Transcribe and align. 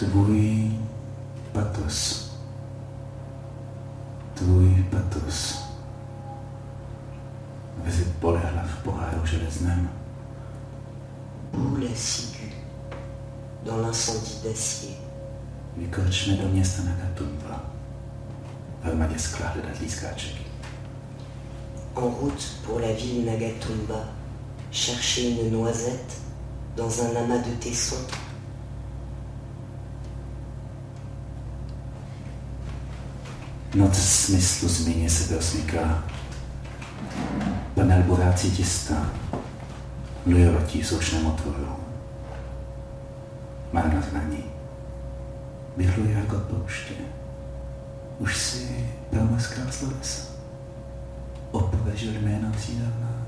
tvůj 0.00 0.70
patos, 1.52 2.30
tvůj 4.34 4.84
patos, 4.90 5.64
polehla 8.20 8.62
v 8.62 8.82
poháru 8.84 9.26
železném. 9.26 9.90
Boule 11.52 11.88
ciguë 11.88 12.52
dans 13.64 13.80
l'incendie 13.84 14.40
d'acier. 14.44 14.94
Vykročme 15.76 16.36
do 16.36 16.48
města 16.48 16.82
Nagatumba. 16.82 17.64
V 18.82 18.88
armadě 18.88 19.18
skla 19.18 19.48
hledat 19.48 19.80
lískáček. 19.80 20.36
En 21.96 22.14
route 22.20 22.44
pour 22.64 22.80
la 22.80 22.92
ville 22.92 23.32
Nagatumba, 23.32 24.04
chercher 24.70 25.28
une 25.30 25.50
noisette 25.50 26.12
dans 26.76 27.00
un 27.00 27.16
amas 27.16 27.46
de 27.46 27.56
tessons. 27.56 28.29
Noc 33.74 33.96
smyslu 33.96 34.68
změně 34.68 35.10
se 35.10 35.34
prosmyká. 35.34 36.04
Panel 37.74 38.02
burácí 38.02 38.50
těsta, 38.50 38.94
lujovatí 40.26 40.84
soušném 40.84 41.26
otvoru. 41.26 41.76
Má 43.72 43.82
na 43.82 44.00
znaní. 44.10 44.44
Běhluje 45.76 46.12
jako 46.12 46.36
pouště. 46.36 46.94
Už 48.18 48.36
si 48.36 48.88
promlskal 49.10 49.64
slovesa. 49.70 50.22
Opovežil 51.50 52.12
jména 52.12 52.50
přídavná. 52.50 53.26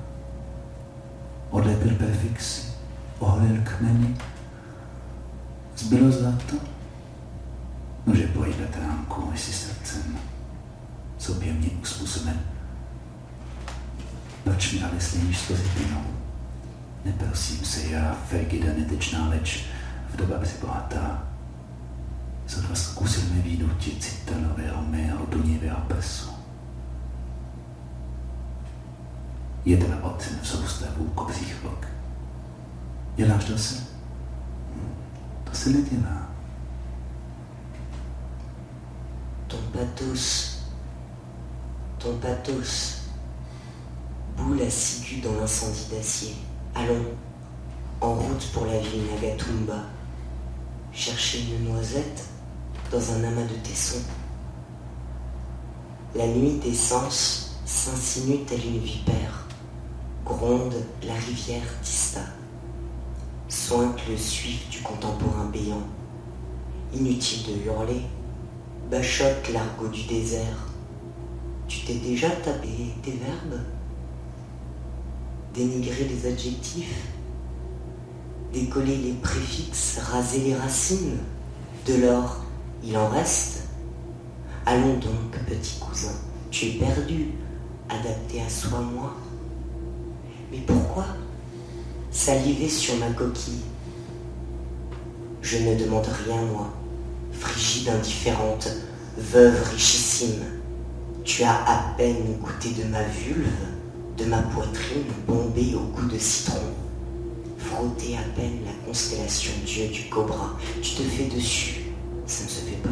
Odlepil 1.51 1.95
prefixy. 1.95 2.73
Oholil 3.19 3.63
kmeny. 3.65 4.17
Zbylo 5.77 6.13
zlato. 6.13 6.57
Nože 8.07 8.27
pojde 8.27 8.67
tránku 8.67 9.31
mezi 9.31 9.53
srdcem. 9.53 10.32
Sobě 11.23 11.53
mě 11.53 11.69
uspůsoben. 11.83 12.41
Proč 14.45 14.73
mi 14.73 14.83
ale 14.83 15.01
sněníš 15.01 15.39
skozi 15.39 15.63
pinou? 15.63 16.05
Neprosím 17.05 17.65
se, 17.65 17.87
já, 17.87 18.17
Fergida, 18.29 18.73
netečná 18.79 19.29
leč, 19.29 19.65
v 20.11 20.17
dobách 20.17 20.47
si 20.47 20.59
bohatá. 20.61 21.23
Za 22.49 22.61
dva 22.61 22.75
zkusíme 22.75 23.43
výduti 23.43 23.91
citanového 24.01 24.83
mého 24.83 25.27
dunivého 25.27 25.81
prsu. 25.81 26.31
Jedna 29.65 30.05
otcem 30.05 30.39
v 30.43 30.49
soustavu 30.49 31.05
kopřích 31.15 31.63
vlk. 31.63 31.87
Děláš 33.17 33.45
to 33.45 33.59
se? 33.59 33.85
To 35.45 35.57
se 35.57 35.71
nedělá. 35.71 36.29
Ton 39.47 39.61
pathos, 39.73 40.52
ton 42.03 42.17
pathos, 42.17 43.03
boule 44.37 44.63
assidu 44.63 45.21
dans 45.21 45.35
l'incendie 45.35 45.87
d'acier. 45.91 46.35
Allons, 46.75 47.05
en 48.01 48.15
route 48.15 48.51
pour 48.53 48.67
la 48.67 48.79
ville 48.79 49.03
Nagatumba, 49.15 49.85
chercher 50.93 51.45
une 51.45 51.73
noisette 51.73 52.25
dans 52.91 53.13
un 53.13 53.23
amas 53.25 53.45
de 53.45 53.55
tessons. 53.63 54.03
La 56.17 56.27
nuit 56.27 56.59
des 56.59 56.75
sens 56.75 57.61
s'insinue 57.65 58.45
telle 58.47 58.67
une 58.67 58.81
vipère, 58.81 59.47
gronde 60.25 60.75
la 61.07 61.15
rivière 61.15 61.81
Tista, 61.83 62.21
sointe 63.49 64.01
le 64.09 64.17
suif 64.17 64.69
du 64.71 64.81
contemporain 64.81 65.51
béant. 65.53 65.87
Inutile 66.95 67.47
de 67.47 67.65
hurler, 67.65 68.03
bachotte 68.91 69.51
l'argot 69.53 69.89
du 69.89 70.03
désert. 70.03 70.72
Tu 71.73 71.87
t'es 71.87 71.95
déjà 71.95 72.29
tapé 72.29 72.69
tes 73.03 73.13
verbes 73.13 73.59
Dénigrer 75.55 76.05
les 76.05 76.31
adjectifs 76.31 77.09
Décoller 78.53 78.99
les 78.99 79.15
préfixes, 79.15 79.99
raser 80.03 80.41
les 80.41 80.55
racines 80.55 81.17
De 81.87 81.95
l'or, 81.95 82.45
il 82.85 82.95
en 82.99 83.09
reste 83.09 83.63
Allons 84.67 84.99
donc, 84.99 85.33
petit 85.49 85.79
cousin, 85.81 86.13
tu 86.51 86.67
es 86.67 86.73
perdu, 86.73 87.29
adapté 87.89 88.43
à 88.43 88.49
soi 88.51 88.81
moi. 88.81 89.17
Mais 90.53 90.59
pourquoi 90.59 91.07
saliver 92.11 92.69
sur 92.69 92.97
ma 92.99 93.11
coquille? 93.11 93.63
Je 95.41 95.57
ne 95.57 95.75
demande 95.75 96.07
rien, 96.27 96.43
moi 96.43 96.71
frigide 97.33 97.89
indifférente, 97.89 98.69
veuve 99.17 99.71
richissime. 99.73 100.62
Tu 101.25 101.45
as 101.45 101.55
à 101.67 101.95
peine 101.97 102.37
goûté 102.41 102.71
de 102.71 102.89
ma 102.89 103.03
vulve, 103.03 103.47
de 104.19 104.25
ma 104.25 104.39
poitrine 104.39 105.05
bombée 105.27 105.75
au 105.75 105.85
goût 105.95 106.09
de 106.09 106.19
citron. 106.19 106.59
Frotter 107.59 108.17
à 108.17 108.23
peine 108.35 108.59
la 108.65 108.73
constellation 108.87 109.53
Dieu 109.65 109.87
du 109.89 110.09
cobra. 110.11 110.57
Tu 110.83 110.97
te 110.97 111.03
fais 111.03 111.35
dessus, 111.35 111.93
ça 112.27 112.45
ne 112.45 112.49
se 112.49 112.61
fait 112.65 112.83
pas. 112.83 112.89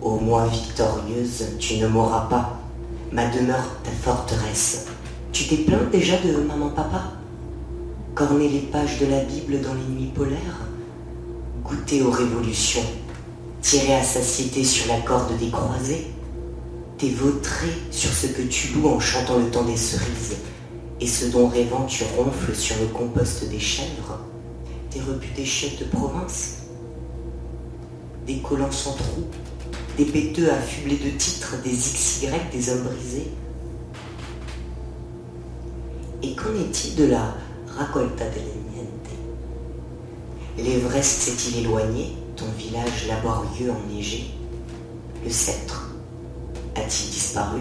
Ô 0.00 0.20
moi 0.20 0.46
victorieuse, 0.46 1.56
tu 1.58 1.78
ne 1.78 1.88
m'auras 1.88 2.28
pas. 2.28 2.60
Ma 3.10 3.26
demeure, 3.28 3.80
ta 3.82 3.90
forteresse. 3.90 4.86
Tu 5.32 5.48
t'es 5.48 5.64
plaint 5.64 5.90
déjà 5.90 6.16
de 6.18 6.36
maman-papa 6.36 7.12
Corner 8.14 8.48
les 8.48 8.60
pages 8.60 9.00
de 9.00 9.06
la 9.06 9.24
Bible 9.24 9.60
dans 9.60 9.74
les 9.74 9.92
nuits 9.92 10.12
polaires 10.14 10.68
goûter 11.64 12.02
aux 12.02 12.10
révolutions, 12.10 12.84
tirer 13.64 13.94
à 13.94 14.02
satiété 14.02 14.62
sur 14.62 14.92
la 14.92 15.00
corde 15.00 15.38
des 15.38 15.48
croisés, 15.48 16.06
t'es 16.98 17.08
vautré 17.08 17.68
sur 17.90 18.12
ce 18.12 18.26
que 18.26 18.42
tu 18.42 18.74
loues 18.74 18.88
en 18.88 19.00
chantant 19.00 19.38
le 19.38 19.50
temps 19.50 19.64
des 19.64 19.78
cerises, 19.78 20.36
et 21.00 21.06
ce 21.06 21.24
dont 21.26 21.48
rêvant 21.48 21.86
tu 21.86 22.04
ronfles 22.14 22.54
sur 22.54 22.76
le 22.78 22.88
compost 22.88 23.48
des 23.48 23.58
chèvres, 23.58 24.20
tes 24.90 25.00
rebutés 25.00 25.46
chefs 25.46 25.78
de 25.78 25.86
province, 25.86 26.56
des 28.26 28.36
collants 28.40 28.70
sans 28.70 28.92
trous, 28.92 29.24
des 29.96 30.04
péteux 30.04 30.52
affublés 30.52 30.98
de 30.98 31.16
titres, 31.16 31.56
des 31.64 31.70
XY, 31.70 32.28
des 32.52 32.68
hommes 32.68 32.82
brisés. 32.82 33.30
Et 36.22 36.34
qu'en 36.34 36.54
est-il 36.54 36.96
de 36.96 37.04
la 37.04 37.34
racolta 37.66 38.26
delle 38.26 38.42
L'Everest 40.56 41.22
s'est-il 41.22 41.64
éloigné, 41.64 42.12
ton 42.36 42.46
village 42.58 43.06
laborieux 43.08 43.70
enneigé 43.70 44.30
Le 45.24 45.30
sceptre 45.30 45.90
a-t-il 46.74 47.10
disparu 47.10 47.60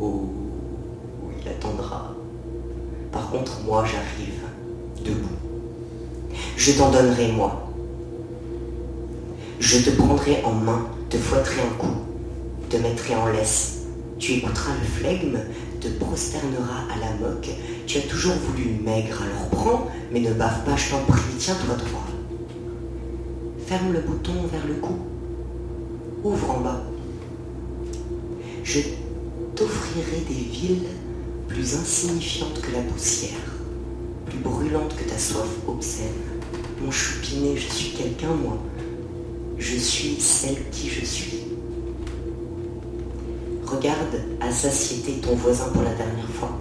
Oh, 0.00 0.28
il 1.40 1.48
attendra? 1.48 2.14
Par 3.10 3.30
contre, 3.30 3.60
moi, 3.64 3.84
j'arrive, 3.84 4.40
debout. 5.04 5.28
Je 6.56 6.72
t'en 6.72 6.90
donnerai, 6.90 7.32
moi. 7.32 7.72
Je 9.58 9.78
te 9.78 9.90
prendrai 9.90 10.42
en 10.44 10.52
main, 10.52 10.86
te 11.08 11.16
fouetterai 11.16 11.62
un 11.62 11.74
coup, 11.76 11.96
te 12.68 12.76
mettrai 12.76 13.16
en 13.16 13.26
laisse. 13.28 13.86
Tu 14.18 14.34
écouteras 14.34 14.72
le 14.80 14.86
flegme, 14.86 15.38
te 15.80 15.88
prosterneras 15.88 16.84
à 16.94 16.98
la 17.00 17.26
moque. 17.26 17.48
Tu 17.86 17.98
as 17.98 18.02
toujours 18.02 18.34
voulu 18.34 18.80
maigre, 18.84 19.22
alors 19.22 19.48
prends, 19.50 19.86
mais 20.12 20.20
ne 20.20 20.32
bave 20.32 20.62
pas, 20.64 20.76
je 20.76 20.90
t'en 20.90 21.02
prie, 21.04 21.34
tiens-toi 21.38 21.74
droit. 21.74 22.15
Ferme 23.66 23.92
le 23.92 24.00
bouton 24.00 24.46
vers 24.52 24.64
le 24.64 24.74
cou. 24.74 24.94
Ouvre 26.22 26.50
en 26.52 26.60
bas. 26.60 26.82
Je 28.62 28.78
t'offrirai 29.56 30.20
des 30.28 30.34
villes 30.34 30.86
plus 31.48 31.74
insignifiantes 31.74 32.60
que 32.60 32.70
la 32.70 32.82
poussière, 32.82 33.56
plus 34.26 34.38
brûlantes 34.38 34.94
que 34.94 35.02
ta 35.10 35.18
soif 35.18 35.48
obscène. 35.66 36.14
Mon 36.80 36.92
choupinet, 36.92 37.56
je 37.56 37.68
suis 37.68 37.90
quelqu'un, 37.96 38.34
moi. 38.34 38.56
Je 39.58 39.76
suis 39.76 40.14
celle 40.20 40.70
qui 40.70 40.88
je 40.88 41.04
suis. 41.04 41.42
Regarde 43.66 44.22
à 44.40 44.52
satiété 44.52 45.14
ton 45.14 45.34
voisin 45.34 45.70
pour 45.72 45.82
la 45.82 45.94
dernière 45.94 46.30
fois. 46.30 46.56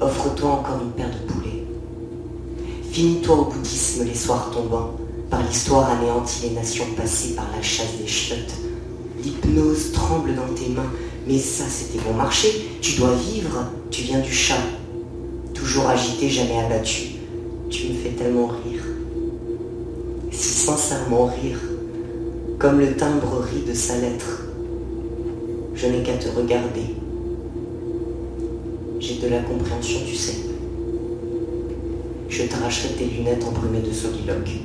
Offre-toi 0.00 0.50
encore 0.50 0.80
une 0.82 0.90
paire 0.90 1.10
de 1.10 1.32
poulets. 1.32 1.39
Finis-toi 2.90 3.36
au 3.36 3.44
bouddhisme 3.44 4.04
les 4.04 4.16
soirs 4.16 4.50
tombants, 4.50 4.96
par 5.30 5.46
l'histoire 5.46 5.90
anéantie 5.90 6.48
les 6.48 6.56
nations 6.56 6.86
passées 6.96 7.36
par 7.36 7.46
la 7.54 7.62
chasse 7.62 7.98
des 8.00 8.06
chiottes. 8.08 8.54
L'hypnose 9.22 9.92
tremble 9.92 10.34
dans 10.34 10.52
tes 10.54 10.68
mains, 10.70 10.90
mais 11.24 11.38
ça 11.38 11.64
c'était 11.68 12.02
bon 12.04 12.14
marché. 12.14 12.48
Tu 12.80 12.96
dois 12.96 13.14
vivre, 13.14 13.66
tu 13.92 14.02
viens 14.02 14.18
du 14.18 14.32
chat. 14.32 14.58
Toujours 15.54 15.88
agité, 15.88 16.28
jamais 16.28 16.58
abattu. 16.58 17.12
Tu 17.70 17.90
me 17.90 17.94
fais 17.94 18.10
tellement 18.10 18.48
rire. 18.64 18.82
Si 20.32 20.48
sincèrement 20.48 21.26
rire, 21.26 21.60
comme 22.58 22.80
le 22.80 22.96
timbre 22.96 23.40
rit 23.40 23.62
de 23.68 23.72
sa 23.72 23.98
lettre. 23.98 24.42
Je 25.76 25.86
n'ai 25.86 26.02
qu'à 26.02 26.14
te 26.14 26.28
regarder. 26.28 26.96
J'ai 28.98 29.18
de 29.18 29.28
la 29.28 29.42
compréhension, 29.42 30.00
tu 30.04 30.16
sais. 30.16 30.49
Je 32.30 32.44
t'arracherai 32.44 32.94
tes 32.94 33.06
lunettes 33.06 33.44
embrumées 33.44 33.80
de 33.80 33.92
soliloque. 33.92 34.60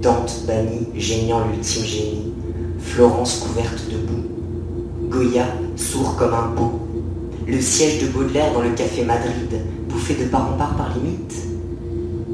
Dante 0.00 0.44
bannie, 0.46 0.86
geignant 0.94 1.48
l'ultime 1.48 1.84
génie, 1.84 2.32
Florence 2.78 3.40
couverte 3.40 3.90
de 3.90 3.98
boue, 3.98 5.10
Goya 5.10 5.46
sourd 5.74 6.16
comme 6.16 6.32
un 6.32 6.54
pot, 6.56 6.80
le 7.46 7.60
siège 7.60 8.02
de 8.02 8.08
Baudelaire 8.08 8.52
dans 8.52 8.62
le 8.62 8.70
café 8.70 9.04
Madrid, 9.04 9.60
bouffé 9.88 10.14
de 10.14 10.28
part 10.28 10.52
en 10.52 10.56
part 10.56 10.76
par 10.76 10.94
les 10.94 11.10
mythes, 11.10 11.48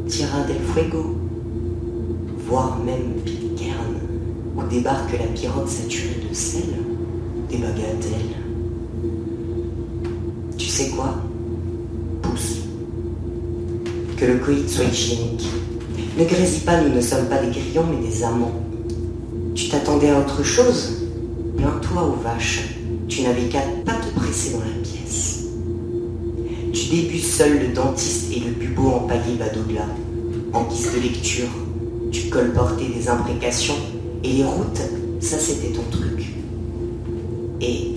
Tira 0.06 0.42
del 0.42 0.58
Fuego, 0.74 1.16
voire 2.46 2.78
même 2.84 3.22
Pitcairn, 3.24 3.94
où 4.54 4.62
débarque 4.68 5.12
la 5.12 5.26
pirogue 5.26 5.68
saturée 5.68 6.26
de 6.28 6.34
sel, 6.34 6.74
des 7.48 7.56
bagatelles. 7.56 8.36
Tu 10.58 10.66
sais 10.66 10.90
quoi? 10.90 11.14
Que 14.22 14.28
le 14.28 14.38
coït 14.38 14.70
soit 14.70 14.84
hygiénique. 14.84 15.48
Ne 16.16 16.24
grésille 16.24 16.60
pas, 16.60 16.80
nous 16.80 16.94
ne 16.94 17.00
sommes 17.00 17.26
pas 17.26 17.38
des 17.38 17.50
grillons, 17.50 17.86
mais 17.90 18.08
des 18.08 18.22
amants. 18.22 18.54
Tu 19.56 19.68
t'attendais 19.68 20.10
à 20.10 20.20
autre 20.20 20.44
chose? 20.44 21.08
Plains-toi 21.56 22.04
aux 22.04 22.22
vaches. 22.22 22.76
Tu 23.08 23.22
n'avais 23.22 23.48
qu'à 23.48 23.62
pas 23.84 23.94
te 23.94 24.16
presser 24.20 24.52
dans 24.52 24.60
la 24.60 24.80
pièce. 24.80 25.46
Tu 26.72 26.88
débutes 26.94 27.24
seul 27.24 27.58
le 27.66 27.74
dentiste 27.74 28.30
et 28.32 28.38
le 28.38 28.52
bubo 28.52 28.90
empaillé 28.90 29.34
Badougla. 29.40 29.86
En 30.52 30.68
guise 30.68 30.92
de 30.94 31.00
lecture, 31.00 31.48
tu 32.12 32.28
colportais 32.28 32.90
des 32.96 33.08
imprécations 33.08 33.74
et 34.22 34.34
les 34.34 34.44
routes, 34.44 34.82
ça 35.18 35.36
c'était 35.40 35.72
ton 35.72 35.82
truc. 35.90 36.32
Et 37.60 37.88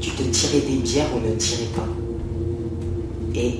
tu 0.00 0.10
te 0.12 0.22
tirais 0.22 0.62
des 0.66 0.76
bières 0.78 1.10
ou 1.14 1.20
ne 1.20 1.34
tirais 1.34 1.68
pas. 1.76 1.88
Et 3.34 3.56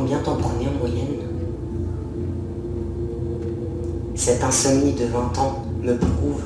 combien 0.00 0.18
t'en 0.20 0.36
prenais 0.36 0.66
en 0.66 0.78
moyenne 0.78 1.18
Cette 4.14 4.42
insomnie 4.42 4.92
de 4.92 5.04
20 5.04 5.38
ans 5.38 5.64
me 5.82 5.94
prouve 5.94 6.42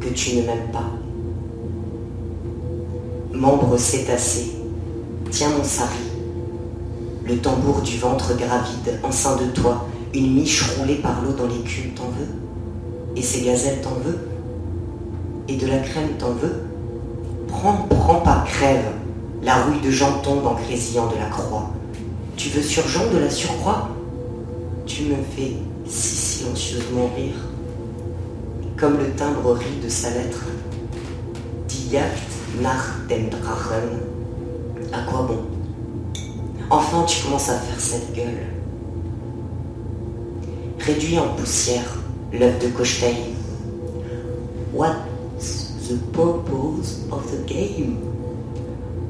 que 0.00 0.08
tu 0.08 0.36
ne 0.36 0.42
m'aimes 0.42 0.72
pas. 0.72 0.90
Membre 3.32 3.76
cétacé, 3.76 4.56
tiens 5.30 5.50
mon 5.56 5.62
sari, 5.62 6.10
le 7.24 7.36
tambour 7.38 7.82
du 7.82 7.98
ventre 7.98 8.36
gravide, 8.36 8.98
en 9.04 9.12
sein 9.12 9.36
de 9.36 9.46
toi, 9.52 9.86
une 10.12 10.34
miche 10.34 10.72
roulée 10.72 10.96
par 10.96 11.22
l'eau 11.22 11.32
dans 11.32 11.46
l'écume, 11.46 11.92
t'en 11.92 12.08
veux? 12.18 13.14
Et 13.14 13.22
ces 13.22 13.42
gazelles, 13.42 13.80
t'en 13.80 13.94
veux? 14.04 14.18
Et 15.46 15.56
de 15.56 15.68
la 15.68 15.78
crème, 15.78 16.16
t'en 16.18 16.32
veux? 16.32 16.64
Prends, 17.46 17.86
prends 17.88 18.20
pas, 18.20 18.44
crève. 18.44 18.90
La 19.44 19.62
rouille 19.62 19.80
de 19.80 19.90
Jean 19.90 20.18
tombe 20.22 20.44
en 20.46 20.54
grésillant 20.54 21.06
de 21.06 21.16
la 21.16 21.26
croix. 21.26 21.70
Tu 22.42 22.48
veux 22.48 22.62
sur 22.62 22.88
Jean 22.88 23.06
de 23.12 23.18
la 23.18 23.28
surcroît? 23.28 23.90
Tu 24.86 25.02
me 25.02 25.16
fais 25.36 25.56
si 25.84 26.16
silencieusement 26.16 27.10
rire, 27.14 27.34
comme 28.78 28.96
le 28.96 29.10
timbre 29.10 29.52
rit 29.52 29.78
de 29.84 29.90
sa 29.90 30.08
lettre. 30.08 30.46
Diat 31.68 32.00
nach 32.62 33.06
dem 33.10 33.28
Drachen. 33.28 33.90
À 34.90 35.02
quoi 35.02 35.26
bon? 35.28 35.40
Enfin, 36.70 37.02
tu 37.02 37.22
commences 37.24 37.50
à 37.50 37.58
faire 37.58 37.78
cette 37.78 38.14
gueule. 38.14 38.46
Réduis 40.78 41.18
en 41.18 41.34
poussière 41.34 41.98
l'œuf 42.32 42.58
de 42.58 42.68
Cocheteil. 42.68 43.34
What's 44.72 45.74
the 45.90 45.98
purpose 46.14 47.02
of 47.12 47.22
the 47.30 47.46
game? 47.46 47.98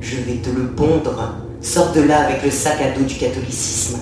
Je 0.00 0.16
vais 0.16 0.38
te 0.38 0.50
le 0.50 0.66
pondre. 0.72 1.36
Sors 1.62 1.92
de 1.92 2.00
là 2.00 2.26
avec 2.26 2.42
le 2.42 2.50
sac 2.50 2.80
à 2.80 2.98
dos 2.98 3.04
du 3.04 3.16
catholicisme. 3.16 3.98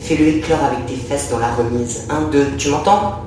Fais-le 0.00 0.26
éclore 0.26 0.64
avec 0.64 0.86
tes 0.86 0.96
fesses 0.96 1.30
dans 1.30 1.38
la 1.38 1.54
remise. 1.54 2.06
Un, 2.10 2.28
deux, 2.28 2.46
tu 2.58 2.70
m'entends? 2.70 3.20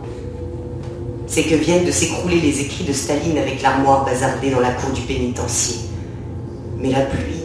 C'est 1.26 1.44
que 1.44 1.56
viennent 1.56 1.86
de 1.86 1.92
s'écrouler 1.92 2.42
les 2.42 2.60
écrits 2.62 2.84
de 2.84 2.92
Staline 2.92 3.38
avec 3.38 3.62
l'armoire 3.62 4.06
bazardée 4.06 4.52
dans 4.52 4.60
la 4.60 4.72
cour 4.72 4.92
du 4.92 5.02
pénitencier. 5.02 5.90
Mais 6.78 6.92
la 6.92 7.02
pluie 7.02 7.44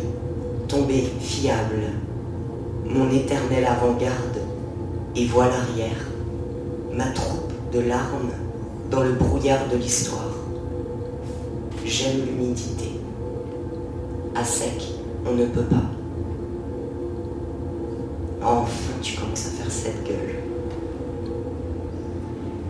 tombait 0.67 1.05
fiable. 1.21 1.83
Mon 2.85 3.11
éternelle 3.13 3.67
avant-garde 3.67 4.41
et 5.15 5.27
voit 5.27 5.47
l'arrière, 5.47 6.07
ma 6.93 7.07
troupe 7.07 7.53
de 7.73 7.81
larmes 7.81 8.33
dans 8.91 9.03
le 9.03 9.13
brouillard 9.13 9.69
de 9.71 9.77
l'histoire. 9.77 10.35
J'aime 11.85 12.25
l'humidité. 12.27 12.91
À 14.35 14.45
sec, 14.45 14.98
on 15.29 15.35
ne 15.35 15.47
peut 15.47 15.63
pas. 15.63 15.77
Enfin, 18.43 18.93
tu 19.03 19.17
commences 19.17 19.47
à 19.47 19.63
faire 19.63 19.71
cette 19.71 20.05
gueule. 20.05 20.37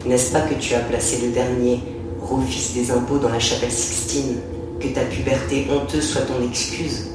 N'est-ce 0.07 0.33
pas 0.33 0.41
que 0.43 0.55
tu 0.55 0.75
as 0.75 0.81
placé 0.81 1.27
le 1.27 1.33
dernier 1.33 1.81
office 2.23 2.75
des 2.75 2.91
impôts 2.91 3.19
dans 3.19 3.29
la 3.29 3.39
chapelle 3.39 3.71
Sixtine 3.71 4.39
Que 4.81 4.89
ta 4.89 5.03
puberté 5.03 5.67
honteuse 5.71 6.09
soit 6.09 6.23
ton 6.23 6.43
excuse 6.47 7.09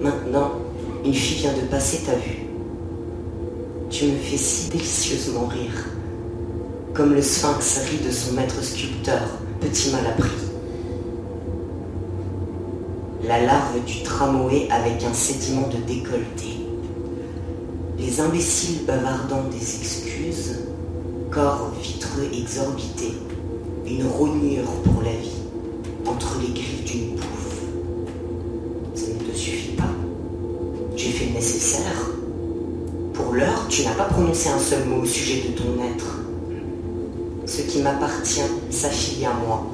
Maintenant, 0.00 0.52
une 1.04 1.14
fille 1.14 1.38
vient 1.38 1.52
de 1.52 1.66
passer, 1.68 2.04
ta 2.04 2.12
vue. 2.12 2.46
Tu 3.90 4.06
me 4.06 4.16
fais 4.16 4.36
si 4.36 4.70
délicieusement 4.70 5.46
rire, 5.46 5.86
comme 6.94 7.14
le 7.14 7.22
sphinx 7.22 7.84
rit 7.90 8.04
de 8.04 8.10
son 8.10 8.32
maître 8.32 8.62
sculpteur, 8.62 9.22
petit 9.60 9.90
mal 9.90 10.06
appris. 10.06 10.51
La 13.32 13.40
larve 13.40 13.82
du 13.86 14.02
tramway 14.02 14.68
avec 14.70 15.02
un 15.04 15.14
sédiment 15.14 15.66
de 15.68 15.78
décolleté. 15.90 16.66
Les 17.96 18.20
imbéciles 18.20 18.84
bavardant 18.86 19.44
des 19.50 19.56
excuses, 19.56 20.58
corps 21.30 21.72
vitreux 21.80 22.28
exorbités, 22.30 23.14
une 23.86 24.06
rognure 24.06 24.70
pour 24.84 25.00
la 25.02 25.12
vie, 25.12 25.40
entre 26.04 26.40
les 26.42 26.52
griffes 26.52 26.84
d'une 26.84 27.14
bouffe. 27.14 27.62
Ça 28.94 29.06
ne 29.06 29.32
te 29.32 29.34
suffit 29.34 29.76
pas 29.76 29.94
J'ai 30.94 31.12
fait 31.12 31.24
le 31.28 31.32
nécessaire. 31.32 32.10
Pour 33.14 33.32
l'heure, 33.32 33.66
tu 33.70 33.82
n'as 33.84 33.94
pas 33.94 34.12
prononcé 34.12 34.50
un 34.50 34.58
seul 34.58 34.84
mot 34.84 35.04
au 35.04 35.06
sujet 35.06 35.48
de 35.48 35.56
ton 35.56 35.82
être. 35.82 36.20
Ce 37.46 37.62
qui 37.62 37.80
m'appartient 37.80 38.42
s'affilie 38.68 39.24
à 39.24 39.32
moi. 39.32 39.64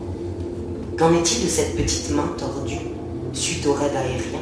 Qu'en 0.97 1.13
est-il 1.13 1.43
de 1.43 1.49
cette 1.49 1.75
petite 1.75 2.11
main 2.11 2.29
tordue? 2.39 2.98
Suite 3.33 3.67
au 3.67 3.73
raid 3.73 3.93
aérien 3.95 4.41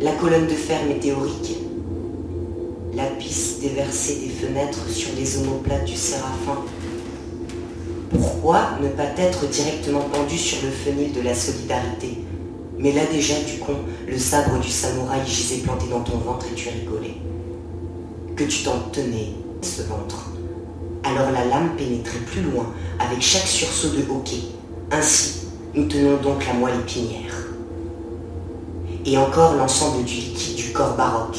La 0.00 0.12
colonne 0.12 0.46
de 0.46 0.54
fer 0.54 0.84
météorique 0.86 1.58
La 2.94 3.04
pisse 3.04 3.60
déversée 3.60 4.16
des 4.16 4.46
fenêtres 4.46 4.88
sur 4.88 5.10
les 5.16 5.38
omoplates 5.38 5.84
du 5.84 5.96
séraphin 5.96 6.64
Pourquoi 8.10 8.78
ne 8.82 8.88
pas 8.88 9.10
être 9.16 9.48
directement 9.48 10.02
pendu 10.02 10.36
sur 10.36 10.58
le 10.64 10.70
fenil 10.70 11.12
de 11.12 11.20
la 11.20 11.34
solidarité? 11.34 12.18
Mais 12.78 12.92
là 12.92 13.02
déjà, 13.10 13.34
du 13.34 13.58
con, 13.60 13.76
le 14.06 14.18
sabre 14.18 14.58
du 14.60 14.68
samouraï 14.68 15.24
gisait 15.26 15.62
planté 15.62 15.86
dans 15.90 16.00
ton 16.00 16.18
ventre 16.18 16.46
et 16.52 16.54
tu 16.54 16.68
rigolais 16.68 17.14
que 18.36 18.44
tu 18.44 18.64
t'en 18.64 18.78
tenais, 18.90 19.32
ce 19.62 19.82
ventre. 19.82 20.30
Alors 21.04 21.30
la 21.30 21.44
lame 21.44 21.76
pénétrait 21.76 22.18
plus 22.18 22.42
loin 22.42 22.66
avec 22.98 23.20
chaque 23.20 23.46
sursaut 23.46 23.90
de 23.90 24.02
hoquet. 24.10 24.42
Ainsi, 24.90 25.46
nous 25.74 25.86
tenons 25.86 26.16
donc 26.16 26.46
la 26.46 26.54
moelle 26.54 26.80
épinière. 26.80 27.43
Et 29.06 29.18
encore 29.18 29.54
l'ensemble 29.54 30.04
du 30.04 30.14
liquide 30.14 30.56
du 30.56 30.72
corps 30.72 30.96
baroque, 30.96 31.38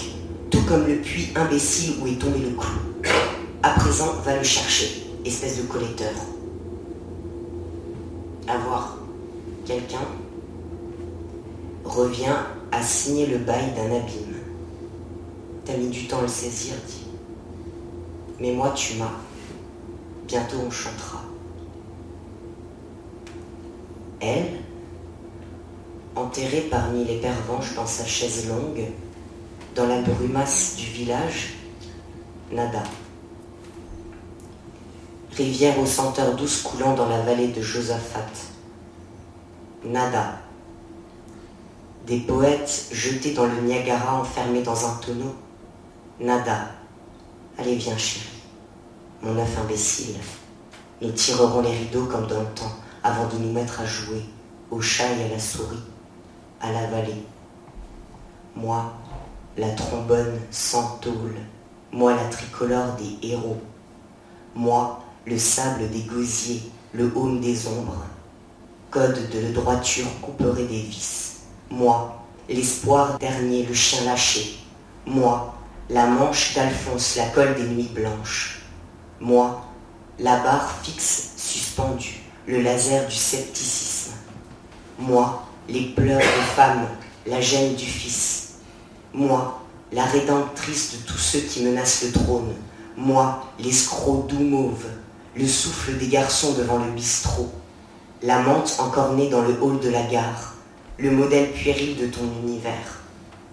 tout 0.51 0.61
comme 0.67 0.85
le 0.85 0.97
puits 0.97 1.29
imbécile 1.35 1.95
où 1.99 2.07
est 2.07 2.19
tombé 2.19 2.37
le 2.37 2.51
clou. 2.51 2.79
À 3.63 3.71
présent, 3.71 4.13
va 4.23 4.37
le 4.37 4.43
chercher, 4.43 5.07
espèce 5.25 5.57
de 5.57 5.63
collecteur. 5.63 6.13
Avoir 8.47 8.97
quelqu'un 9.65 10.05
revient 11.83 12.35
à 12.71 12.81
signer 12.83 13.25
le 13.25 13.39
bail 13.39 13.73
d'un 13.75 13.95
abîme. 13.95 14.35
T'as 15.65 15.77
mis 15.77 15.87
du 15.87 16.07
temps 16.07 16.19
à 16.19 16.23
le 16.23 16.27
saisir, 16.27 16.75
dit. 16.87 17.07
Mais 18.39 18.51
moi, 18.51 18.71
tu 18.75 18.97
m'as. 18.97 19.11
Bientôt, 20.27 20.57
on 20.67 20.69
chantera. 20.69 21.23
Elle, 24.19 24.59
enterrée 26.15 26.67
parmi 26.71 27.05
les 27.05 27.17
pervenches 27.17 27.75
dans 27.75 27.85
sa 27.85 28.05
chaise 28.05 28.47
longue, 28.47 28.85
dans 29.75 29.87
la 29.87 30.01
brumasse 30.01 30.75
du 30.77 30.85
village, 30.85 31.55
nada. 32.51 32.83
Rivière 35.35 35.77
aux 35.79 35.85
senteurs 35.85 36.35
douces 36.35 36.61
coulant 36.61 36.93
dans 36.93 37.09
la 37.09 37.21
vallée 37.21 37.49
de 37.49 37.61
Josaphat. 37.61 38.25
Nada. 39.83 40.39
Des 42.07 42.19
poètes 42.19 42.87
jetés 42.91 43.33
dans 43.33 43.45
le 43.45 43.59
Niagara 43.61 44.21
enfermés 44.21 44.61
dans 44.61 44.85
un 44.85 44.95
tonneau. 44.95 45.35
Nada. 46.21 46.71
Allez, 47.57 47.75
viens, 47.75 47.97
chérie. 47.97 48.29
Mon 49.21 49.37
œuf 49.37 49.57
imbécile. 49.59 50.15
Nous 51.01 51.11
tirerons 51.11 51.61
les 51.61 51.75
rideaux 51.75 52.05
comme 52.05 52.27
dans 52.27 52.39
le 52.39 52.53
temps 52.55 52.71
avant 53.03 53.27
de 53.27 53.37
nous 53.37 53.51
mettre 53.51 53.81
à 53.81 53.85
jouer 53.85 54.23
au 54.71 54.81
chat 54.81 55.11
et 55.19 55.25
à 55.25 55.27
la 55.27 55.39
souris, 55.39 55.83
à 56.61 56.71
la 56.71 56.87
vallée. 56.87 57.23
Moi, 58.55 58.93
la 59.57 59.69
trombone 59.71 60.39
sans 60.51 60.97
tôle, 60.97 61.35
moi 61.91 62.13
la 62.13 62.25
tricolore 62.25 62.95
des 62.95 63.29
héros, 63.29 63.61
moi 64.53 65.01
le 65.25 65.37
sable 65.37 65.89
des 65.89 66.01
gosiers, 66.01 66.61
le 66.93 67.11
haume 67.15 67.39
des 67.39 67.67
ombres, 67.67 68.05
code 68.91 69.29
de 69.29 69.53
droiture 69.53 70.07
couperait 70.21 70.65
des 70.65 70.81
vices, 70.81 71.43
moi 71.69 72.21
l'espoir 72.49 73.17
dernier, 73.17 73.65
le 73.65 73.73
chien 73.73 74.03
lâché, 74.05 74.57
moi 75.05 75.55
la 75.89 76.05
manche 76.07 76.53
d'Alphonse, 76.53 77.15
la 77.15 77.27
colle 77.29 77.55
des 77.55 77.63
nuits 77.63 77.91
blanches, 77.93 78.61
moi 79.21 79.65
la 80.19 80.37
barre 80.39 80.71
fixe 80.83 81.31
suspendue, 81.37 82.21
le 82.45 82.61
laser 82.61 83.07
du 83.07 83.15
scepticisme, 83.15 84.13
moi 84.99 85.43
les 85.67 85.85
pleurs 85.95 86.19
des 86.19 86.55
femmes, 86.55 86.87
la 87.25 87.41
gêne 87.41 87.75
du 87.75 87.85
fils, 87.85 88.45
moi, 89.13 89.61
la 89.91 90.03
rédemptrice 90.03 90.93
de 90.93 90.97
tous 91.07 91.17
ceux 91.17 91.39
qui 91.39 91.63
menacent 91.63 92.03
le 92.03 92.11
trône. 92.11 92.53
Moi, 92.97 93.43
l'escroc 93.59 94.25
doux 94.27 94.43
mauve, 94.43 94.85
le 95.35 95.47
souffle 95.47 95.97
des 95.97 96.07
garçons 96.07 96.53
devant 96.53 96.79
le 96.79 96.91
bistrot. 96.91 97.51
La 98.21 98.39
menthe 98.39 98.75
encore 98.79 99.13
née 99.13 99.29
dans 99.29 99.41
le 99.41 99.57
hall 99.61 99.79
de 99.79 99.89
la 99.89 100.03
gare, 100.03 100.55
le 100.97 101.11
modèle 101.11 101.51
puéril 101.51 101.97
de 101.97 102.07
ton 102.07 102.23
univers. 102.43 103.03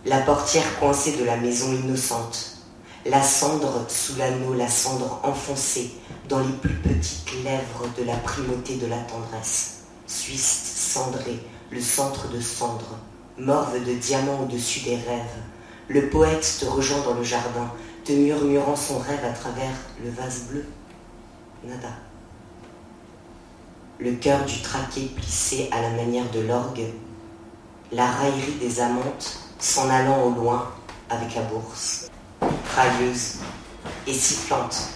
La 0.04 0.18
portière 0.18 0.78
coincée 0.80 1.16
de 1.16 1.24
la 1.24 1.36
maison 1.36 1.72
innocente. 1.72 2.58
La 3.06 3.22
cendre 3.22 3.84
sous 3.88 4.16
l'anneau, 4.16 4.54
la 4.54 4.68
cendre 4.68 5.20
enfoncée 5.22 5.92
dans 6.28 6.40
les 6.40 6.52
plus 6.60 6.74
petites 6.74 7.32
lèvres 7.44 7.86
de 7.98 8.04
la 8.04 8.16
primauté 8.16 8.76
de 8.76 8.86
la 8.86 8.98
tendresse. 8.98 9.82
Suisse 10.06 10.92
cendrée, 10.92 11.40
le 11.72 11.80
centre 11.80 12.28
de 12.28 12.40
cendre, 12.40 12.98
morve 13.38 13.82
de 13.84 13.94
diamants 13.94 14.42
au-dessus 14.42 14.80
des 14.80 14.96
rêves 14.96 15.42
le 15.92 16.08
poète 16.08 16.58
te 16.60 16.64
rejoint 16.64 17.02
dans 17.02 17.14
le 17.14 17.22
jardin, 17.22 17.70
te 18.04 18.12
murmurant 18.12 18.76
son 18.76 18.98
rêve 18.98 19.24
à 19.24 19.32
travers 19.32 19.72
le 20.02 20.10
vase 20.10 20.44
bleu. 20.48 20.64
Nada. 21.64 21.90
Le 23.98 24.12
cœur 24.12 24.44
du 24.44 24.62
traqué 24.62 25.10
plissé 25.14 25.68
à 25.70 25.80
la 25.82 25.90
manière 25.90 26.28
de 26.30 26.40
l'orgue, 26.40 26.86
la 27.92 28.06
raillerie 28.06 28.58
des 28.60 28.80
amantes 28.80 29.38
s'en 29.58 29.88
allant 29.90 30.24
au 30.24 30.30
loin 30.30 30.72
avec 31.10 31.34
la 31.34 31.42
bourse, 31.42 32.08
railleuse 32.74 33.36
et 34.06 34.14
sifflante, 34.14 34.88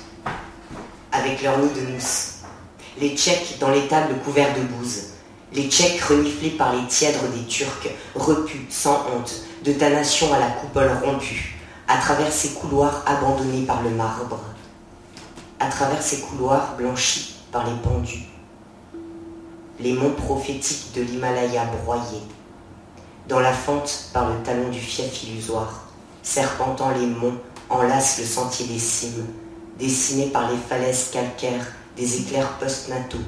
avec 1.13 1.43
leur 1.43 1.59
nid 1.59 1.69
de 1.75 1.93
mousse, 1.93 2.39
les 2.99 3.15
tchèques 3.17 3.59
dans 3.61 3.71
les 3.71 3.87
tables 3.87 4.19
couverts 4.25 4.57
de 4.57 4.63
bouse, 4.63 5.06
les 5.57 5.71
tchèques 5.71 6.03
reniflés 6.03 6.51
par 6.51 6.75
les 6.75 6.87
tièdres 6.87 7.29
des 7.35 7.47
Turcs, 7.47 7.89
repus, 8.15 8.67
sans 8.69 9.07
honte, 9.07 9.43
de 9.65 9.73
ta 9.73 9.89
nation 9.89 10.33
à 10.35 10.39
la 10.39 10.49
coupole 10.49 10.91
rompue, 11.03 11.57
à 11.89 11.97
travers 11.97 12.31
ces 12.31 12.51
couloirs 12.51 13.03
abandonnés 13.07 13.65
par 13.65 13.83
le 13.83 13.89
marbre, 13.89 14.39
à 15.59 15.69
travers 15.69 16.03
ces 16.03 16.21
couloirs 16.21 16.75
blanchis 16.77 17.37
par 17.51 17.67
les 17.67 17.75
pendus, 17.83 18.27
les 19.81 19.95
monts 19.95 20.11
prophétiques 20.11 20.93
de 20.95 21.01
l'Himalaya 21.01 21.65
broyés, 21.83 22.23
dans 23.27 23.41
la 23.41 23.53
fente 23.55 24.11
par 24.13 24.29
le 24.29 24.37
talon 24.43 24.69
du 24.69 24.79
fief 24.79 25.25
illusoire, 25.25 25.87
serpentant 26.23 26.91
les 26.91 27.07
monts, 27.07 27.39
enlacent 27.71 28.19
le 28.19 28.27
sentier 28.27 28.67
des 28.67 28.79
cimes, 28.79 29.27
dessinés 29.79 30.27
par 30.27 30.51
les 30.51 30.59
falaises 30.59 31.09
calcaires 31.11 31.67
des 31.97 32.21
éclairs 32.21 32.59
post-nataux, 32.59 33.25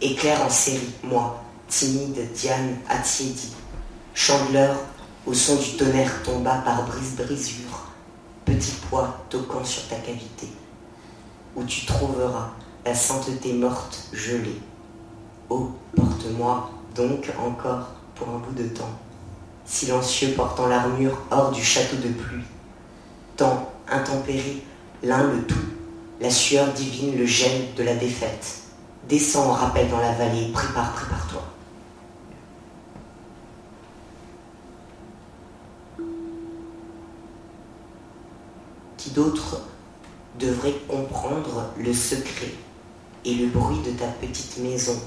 éclairs 0.00 0.42
en 0.44 0.50
série, 0.50 0.92
moi, 1.04 1.44
timide 1.68 2.32
Diane 2.32 2.76
attiédie, 2.88 3.52
chandeleur 4.14 4.76
au 5.26 5.34
son 5.34 5.56
du 5.56 5.76
tonnerre 5.76 6.22
tomba 6.22 6.62
par 6.64 6.86
brise-brisure, 6.86 7.92
petit 8.46 8.72
poids 8.88 9.24
toquant 9.28 9.64
sur 9.64 9.86
ta 9.88 9.96
cavité, 9.96 10.48
où 11.54 11.62
tu 11.64 11.84
trouveras 11.84 12.50
la 12.86 12.94
sainteté 12.94 13.52
morte 13.52 14.08
gelée. 14.14 14.60
Oh, 15.50 15.72
porte-moi 15.94 16.70
donc 16.94 17.30
encore 17.38 17.88
pour 18.14 18.28
un 18.30 18.38
bout 18.38 18.54
de 18.54 18.68
temps, 18.68 18.98
silencieux 19.66 20.32
portant 20.34 20.68
l'armure 20.68 21.20
hors 21.30 21.52
du 21.52 21.62
château 21.62 21.96
de 21.96 22.08
pluie. 22.08 22.44
Temps, 23.36 23.70
intempérie, 23.90 24.62
l'un 25.02 25.24
le 25.24 25.42
tout, 25.44 25.54
la 26.20 26.30
sueur 26.30 26.72
divine, 26.72 27.16
le 27.18 27.26
gel 27.26 27.74
de 27.76 27.82
la 27.82 27.94
défaite. 27.94 28.62
Descends 29.06 29.50
en 29.50 29.52
rappel 29.52 29.88
dans 29.90 30.00
la 30.00 30.12
vallée, 30.12 30.50
prépare, 30.52 30.92
prépare-toi. 30.92 31.42
D'autres 39.14 39.60
devraient 40.38 40.80
comprendre 40.88 41.70
le 41.78 41.92
secret 41.92 42.52
et 43.24 43.34
le 43.34 43.48
bruit 43.48 43.82
de 43.84 43.90
ta 43.90 44.06
petite 44.06 44.58
maison, 44.58 44.98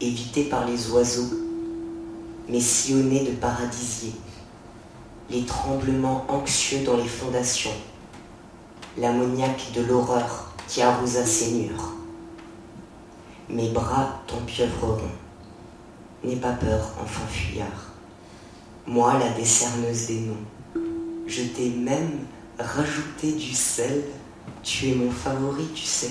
évité 0.00 0.44
par 0.44 0.66
les 0.66 0.90
oiseaux, 0.90 1.30
mais 2.48 2.60
sillonnée 2.60 3.24
de 3.24 3.32
paradisiers, 3.32 4.14
les 5.30 5.44
tremblements 5.44 6.24
anxieux 6.28 6.84
dans 6.84 6.96
les 6.96 7.08
fondations, 7.08 7.70
l'ammoniaque 8.96 9.72
de 9.74 9.82
l'horreur 9.82 10.52
qui 10.66 10.82
arrosa 10.82 11.24
ses 11.24 11.52
murs. 11.52 11.94
Mes 13.48 13.70
bras 13.70 14.22
t'empieuvriront. 14.26 15.10
N'aie 16.22 16.36
pas 16.36 16.52
peur, 16.52 16.92
enfant 17.02 17.26
fuyard. 17.28 17.90
Moi, 18.86 19.18
la 19.18 19.30
décerneuse 19.30 20.06
des 20.06 20.20
noms, 20.20 20.82
je 21.26 21.42
t'ai 21.42 21.70
même 21.70 22.26
rajouter 22.62 23.32
du 23.32 23.52
sel. 23.52 24.04
Tu 24.62 24.90
es 24.90 24.94
mon 24.94 25.10
favori, 25.10 25.66
tu 25.74 25.84
sais. 25.84 26.10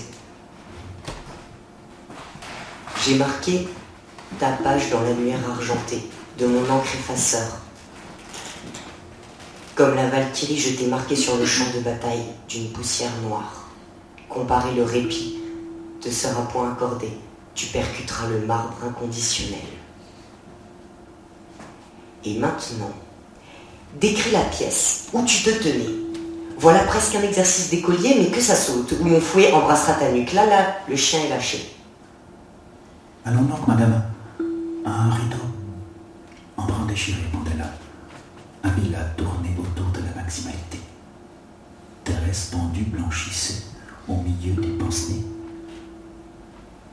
J'ai 3.06 3.16
marqué 3.16 3.68
ta 4.40 4.52
page 4.52 4.90
dans 4.90 5.02
l'annuaire 5.02 5.50
argenté 5.50 6.02
de 6.38 6.46
mon 6.46 6.70
encre 6.70 6.96
effaceur. 6.96 7.60
Comme 9.76 9.96
la 9.96 10.10
Valkyrie, 10.10 10.58
je 10.58 10.76
t'ai 10.76 10.88
marqué 10.88 11.16
sur 11.16 11.38
le 11.38 11.46
champ 11.46 11.72
de 11.74 11.80
bataille 11.80 12.26
d'une 12.48 12.70
poussière 12.72 13.16
noire. 13.24 13.70
Comparer 14.28 14.74
le 14.74 14.84
répit 14.84 15.38
te 16.02 16.10
sera 16.10 16.48
point 16.48 16.72
accordé. 16.72 17.10
Tu 17.56 17.68
percuteras 17.68 18.28
le 18.28 18.46
marbre 18.46 18.78
inconditionnel. 18.86 19.60
Et 22.26 22.38
maintenant, 22.38 22.92
décris 24.00 24.32
la 24.32 24.44
pièce 24.44 25.08
où 25.14 25.24
tu 25.24 25.44
te 25.44 25.50
tenais 25.50 26.09
voilà 26.60 26.80
presque 26.80 27.16
un 27.16 27.22
exercice 27.22 27.70
d'écolier, 27.70 28.16
mais 28.20 28.28
que 28.28 28.42
ça 28.42 28.54
saute, 28.54 29.00
mon 29.00 29.22
fouet 29.22 29.52
embrassera 29.54 29.94
ta 29.94 30.12
nuque. 30.12 30.34
Là, 30.34 30.46
là, 30.46 30.76
le 30.90 30.96
chien 30.96 31.22
est 31.22 31.30
lâché. 31.30 31.74
Allons 33.24 33.44
donc, 33.44 33.66
madame. 33.66 34.04
Un 34.86 35.10
rideau. 35.10 35.38
En 36.58 36.66
brin 36.66 36.86
déchiré, 36.86 37.22
Mandela. 37.34 37.72
Un 38.64 38.70
a 38.70 39.04
tourné 39.16 39.56
autour 39.58 39.86
de 39.94 40.00
la 40.06 40.22
maximalité. 40.22 40.80
Thérèse 42.04 42.50
pendue 42.52 42.84
blanchissait 42.84 43.64
au 44.10 44.16
milieu 44.16 44.62
des 44.62 44.78
pince 44.78 45.12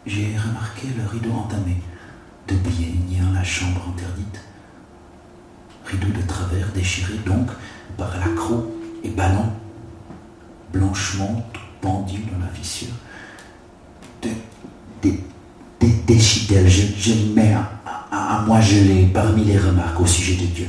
J'ai 0.07 0.37
remarqué 0.39 0.89
le 0.97 1.09
rideau 1.11 1.33
entamé, 1.33 1.83
de 2.47 2.55
niant 2.55 3.33
la 3.35 3.43
chambre 3.43 3.81
interdite. 3.89 4.41
Rideau 5.85 6.09
de 6.09 6.25
travers 6.25 6.69
déchiré 6.73 7.15
donc 7.27 7.49
par 7.97 8.17
l'accroc 8.21 8.76
et 9.05 9.09
ballon, 9.09 9.47
blanchement 10.73 11.43
pendu 11.81 12.19
dans 12.33 12.45
la 12.45 12.53
fissure. 12.53 12.95
De, 14.23 14.29
des, 15.03 15.21
des, 15.81 16.19
je, 16.19 17.35
mets 17.35 17.55
à, 17.55 18.45
moi 18.47 18.61
gelé 18.61 19.11
parmi 19.13 19.45
les 19.45 19.59
remarques 19.59 20.01
au 20.01 20.07
sujet 20.07 20.37
de 20.37 20.47
Dieu. 20.47 20.67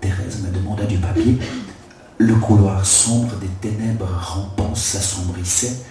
Thérèse 0.00 0.42
me 0.42 0.50
demanda 0.54 0.84
du 0.84 0.96
papier. 0.98 1.38
Le 2.18 2.34
couloir 2.36 2.84
sombre 2.84 3.36
des 3.36 3.68
ténèbres 3.68 4.08
rampants 4.08 4.74
s'assombrissait 4.74 5.84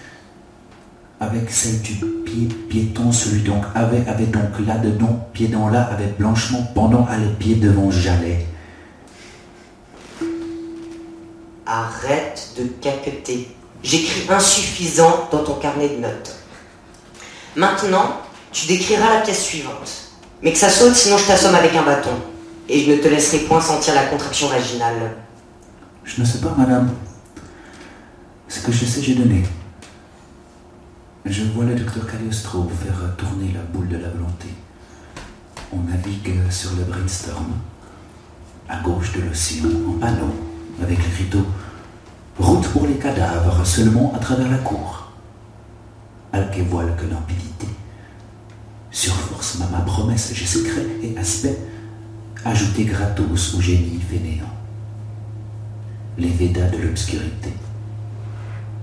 avec 1.20 1.50
celle 1.50 1.80
du 1.82 1.94
pied 2.24 2.48
piéton, 2.68 3.10
celui 3.10 3.42
donc 3.42 3.64
avait, 3.74 4.02
donc 4.26 4.66
là-dedans, 4.66 5.28
pied 5.32 5.48
dans 5.48 5.68
là, 5.68 5.82
avec 5.82 6.16
blanchement 6.16 6.62
pendant 6.74 7.06
à 7.06 7.16
les 7.16 7.32
pieds 7.38 7.56
devant 7.56 7.90
Jalais. 7.90 8.46
Arrête 11.70 12.54
de 12.56 12.64
caqueter. 12.80 13.54
J'écris 13.82 14.26
insuffisant 14.30 15.28
dans 15.30 15.44
ton 15.44 15.56
carnet 15.56 15.90
de 15.90 15.96
notes. 15.96 16.34
Maintenant, 17.56 18.22
tu 18.52 18.66
décriras 18.66 19.16
la 19.16 19.20
pièce 19.20 19.44
suivante. 19.44 20.12
Mais 20.42 20.52
que 20.52 20.58
ça 20.58 20.70
saute, 20.70 20.94
sinon 20.94 21.18
je 21.18 21.26
t'assomme 21.26 21.54
avec 21.54 21.74
un 21.76 21.82
bâton. 21.82 22.14
Et 22.70 22.80
je 22.82 22.92
ne 22.92 22.96
te 22.96 23.08
laisserai 23.08 23.40
point 23.40 23.60
sentir 23.60 23.94
la 23.94 24.06
contraction 24.06 24.48
vaginale. 24.48 25.12
Je 26.04 26.22
ne 26.22 26.26
sais 26.26 26.38
pas, 26.38 26.54
madame. 26.56 26.90
Ce 28.48 28.60
que 28.60 28.72
je 28.72 28.86
sais, 28.86 29.02
j'ai 29.02 29.16
donné. 29.16 29.44
Je 31.26 31.44
vois 31.54 31.66
le 31.66 31.74
docteur 31.74 32.10
Cagliostro 32.10 32.66
faire 32.82 33.14
tourner 33.18 33.52
la 33.52 33.60
boule 33.60 33.88
de 33.88 33.98
la 33.98 34.08
volonté. 34.08 34.48
On 35.70 35.80
navigue 35.80 36.50
sur 36.50 36.70
le 36.76 36.84
brainstorm, 36.84 37.52
à 38.70 38.80
gauche 38.80 39.12
de 39.12 39.20
l'océan, 39.20 39.68
en 39.86 39.98
panneau 40.00 40.47
avec 40.82 40.98
les 40.98 41.24
rideaux. 41.24 41.46
Route 42.38 42.68
pour 42.68 42.86
les 42.86 42.94
cadavres, 42.94 43.66
seulement 43.66 44.12
à 44.14 44.18
travers 44.18 44.50
la 44.50 44.58
cour. 44.58 45.10
Alque 46.32 46.60
voile 46.68 46.94
que 46.96 47.06
limpidité. 47.06 47.66
Surforce 48.90 49.58
ma, 49.58 49.66
ma 49.66 49.84
promesse, 49.84 50.32
j'ai 50.34 50.46
secret 50.46 50.86
et 51.02 51.16
aspect, 51.18 51.58
ajouté 52.44 52.84
gratos 52.84 53.54
au 53.54 53.60
génie 53.60 54.00
fainéant. 54.00 54.54
Les 56.16 56.28
Védas 56.28 56.68
de 56.70 56.78
l'obscurité. 56.78 57.52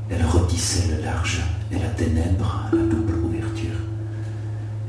Elle 0.09 0.25
rôtissait 0.25 0.95
le 0.95 1.03
large 1.03 1.41
et 1.71 1.79
la 1.79 1.89
ténèbre 1.89 2.67
à 2.67 2.75
la 2.75 2.83
double 2.83 3.15
ouverture. 3.25 3.79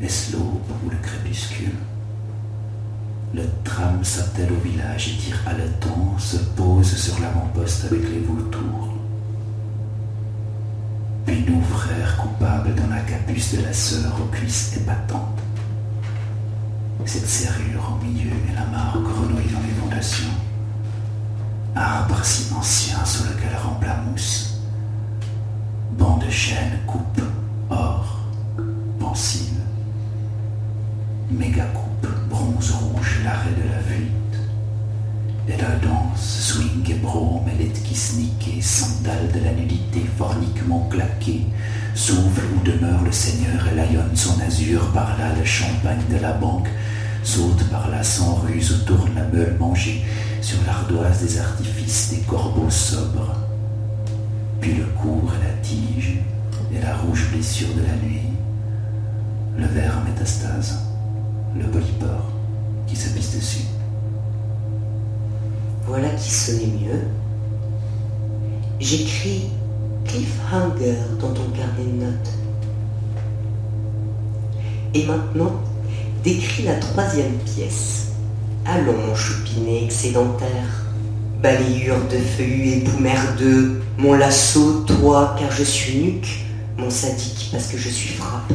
Est-ce 0.03 0.33
l'aube 0.33 0.61
ou 0.85 0.91
le 0.91 0.97
crépuscule? 0.97 1.71
Le 3.35 3.43
tram 3.65 4.03
s'attelle 4.03 4.53
au 4.53 4.61
village 4.61 5.09
et 5.09 5.17
tire 5.19 5.43
haletant, 5.47 6.17
se 6.19 6.37
pose 6.37 6.97
sur 6.97 7.21
l'avant-poste 7.21 7.87
avec 7.87 8.03
les 8.03 8.21
vautours. 8.21 8.95
Puis 11.27 11.45
nous, 11.47 11.63
frères 11.63 12.17
coupables 12.17 12.75
dans 12.75 12.87
la 12.89 13.01
capuce 13.01 13.55
de 13.55 13.63
la 13.63 13.73
sœur 13.73 14.13
aux 14.21 14.31
cuisses 14.35 14.77
épatantes. 14.77 15.41
Cette 17.05 17.27
serrure 17.27 17.97
au 17.97 18.05
milieu 18.05 18.31
et 18.31 18.55
la 18.55 18.65
marque 18.67 19.03
grenouille 19.03 19.53
dans 19.53 19.61
les 19.61 19.75
fondations. 19.81 20.31
Arbre 21.75 22.25
si 22.25 22.53
ancien 22.55 23.05
sur 23.05 23.25
lequel 23.27 23.55
rampe 23.63 23.85
la 23.85 23.97
mousse. 23.97 24.61
Banc 25.99 26.17
de 26.19 26.31
chêne 26.31 26.79
coupe, 26.87 27.21
or, 27.71 28.21
pensive. 28.99 29.61
Méga 31.31 31.65
rouge, 32.53 33.21
l'arrêt 33.25 33.51
de 33.51 33.69
la 33.69 33.81
fuite. 33.81 34.13
Et 35.49 35.57
la 35.57 35.77
danse, 35.77 36.53
swing 36.53 36.91
et 36.91 36.95
brome, 36.95 37.45
qui 37.85 37.95
sniquée, 37.95 38.61
sandales 38.61 39.31
de 39.33 39.45
la 39.45 39.53
nudité 39.53 40.05
forniquement 40.19 40.89
claquée, 40.91 41.47
s'ouvre 41.95 42.43
où 42.55 42.65
demeure 42.65 43.03
le 43.05 43.13
Seigneur 43.13 43.67
et 43.71 43.75
layonne 43.75 44.15
son 44.15 44.41
azur, 44.41 44.91
par 44.93 45.17
là 45.19 45.35
le 45.39 45.45
champagne 45.45 46.03
de 46.11 46.21
la 46.21 46.33
banque, 46.33 46.69
saute 47.23 47.65
par 47.71 47.89
là 47.91 48.03
sans 48.03 48.35
ruse, 48.37 48.83
tourne 48.87 49.15
la 49.15 49.25
meule 49.25 49.57
mangée 49.59 50.05
sur 50.41 50.59
l'ardoise 50.67 51.23
des 51.23 51.39
artifices 51.39 52.11
des 52.11 52.21
corbeaux 52.23 52.71
sobres. 52.71 53.37
Puis 54.61 54.75
le 54.75 54.85
cours 55.01 55.33
et 55.35 55.45
la 55.47 55.55
tige, 55.63 56.19
et 56.75 56.81
la 56.81 56.97
rouge 56.97 57.31
blessure 57.33 57.75
de 57.75 57.83
la 57.83 57.97
nuit, 58.07 58.33
le 59.57 59.67
verre 59.67 60.03
métastase, 60.05 60.81
le 61.59 61.65
polypore 61.67 62.31
qui 62.87 62.97
se 62.97 63.15
dessus. 63.15 63.67
Voilà 65.87 66.09
qui 66.11 66.31
sonnait 66.31 66.67
mieux. 66.67 67.03
J'écris 68.81 69.51
cliffhanger 70.05 70.97
dans 71.21 71.33
ton 71.33 71.49
carnet 71.51 71.85
de 71.85 72.05
notes. 72.05 72.33
Et 74.95 75.05
maintenant, 75.07 75.53
décris 76.25 76.65
la 76.65 76.77
troisième 76.77 77.35
pièce. 77.39 78.09
Allons, 78.65 79.15
choupinet 79.15 79.85
excédentaire, 79.85 80.87
balayure 81.41 82.01
de 82.11 82.19
feuillus 82.19 82.71
et 82.71 82.81
poux 82.81 82.99
merdeux, 83.01 83.81
mon 83.99 84.15
lasso, 84.15 84.85
toi, 84.87 85.37
car 85.39 85.51
je 85.53 85.63
suis 85.63 85.99
nuque, 85.99 86.47
mon 86.77 86.91
sadique, 86.91 87.51
parce 87.53 87.69
que 87.69 87.79
je 87.79 87.89
suis 87.89 88.15
frappe, 88.15 88.53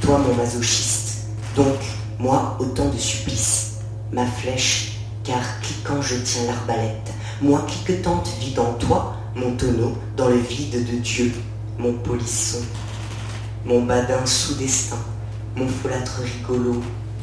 toi, 0.00 0.18
mon 0.18 0.34
masochiste, 0.34 1.26
donc, 1.54 1.76
moi, 2.18 2.56
autant 2.58 2.88
de 2.88 2.96
supplices, 2.96 3.80
ma 4.12 4.26
flèche, 4.26 5.00
car 5.24 5.60
cliquant 5.60 6.00
je 6.00 6.16
tiens 6.16 6.44
l'arbalète, 6.46 7.12
moi 7.42 7.64
cliquetante 7.66 8.28
vide 8.40 8.58
en 8.58 8.72
toi, 8.74 9.16
mon 9.34 9.54
tonneau, 9.56 9.96
dans 10.16 10.28
le 10.28 10.38
vide 10.38 10.86
de 10.86 10.98
Dieu, 10.98 11.32
mon 11.78 11.92
polisson, 11.92 12.62
mon 13.64 13.82
badin 13.84 14.24
sous-destin, 14.24 14.96
mon 15.56 15.68
folâtre 15.68 16.20
rigolo 16.22 16.80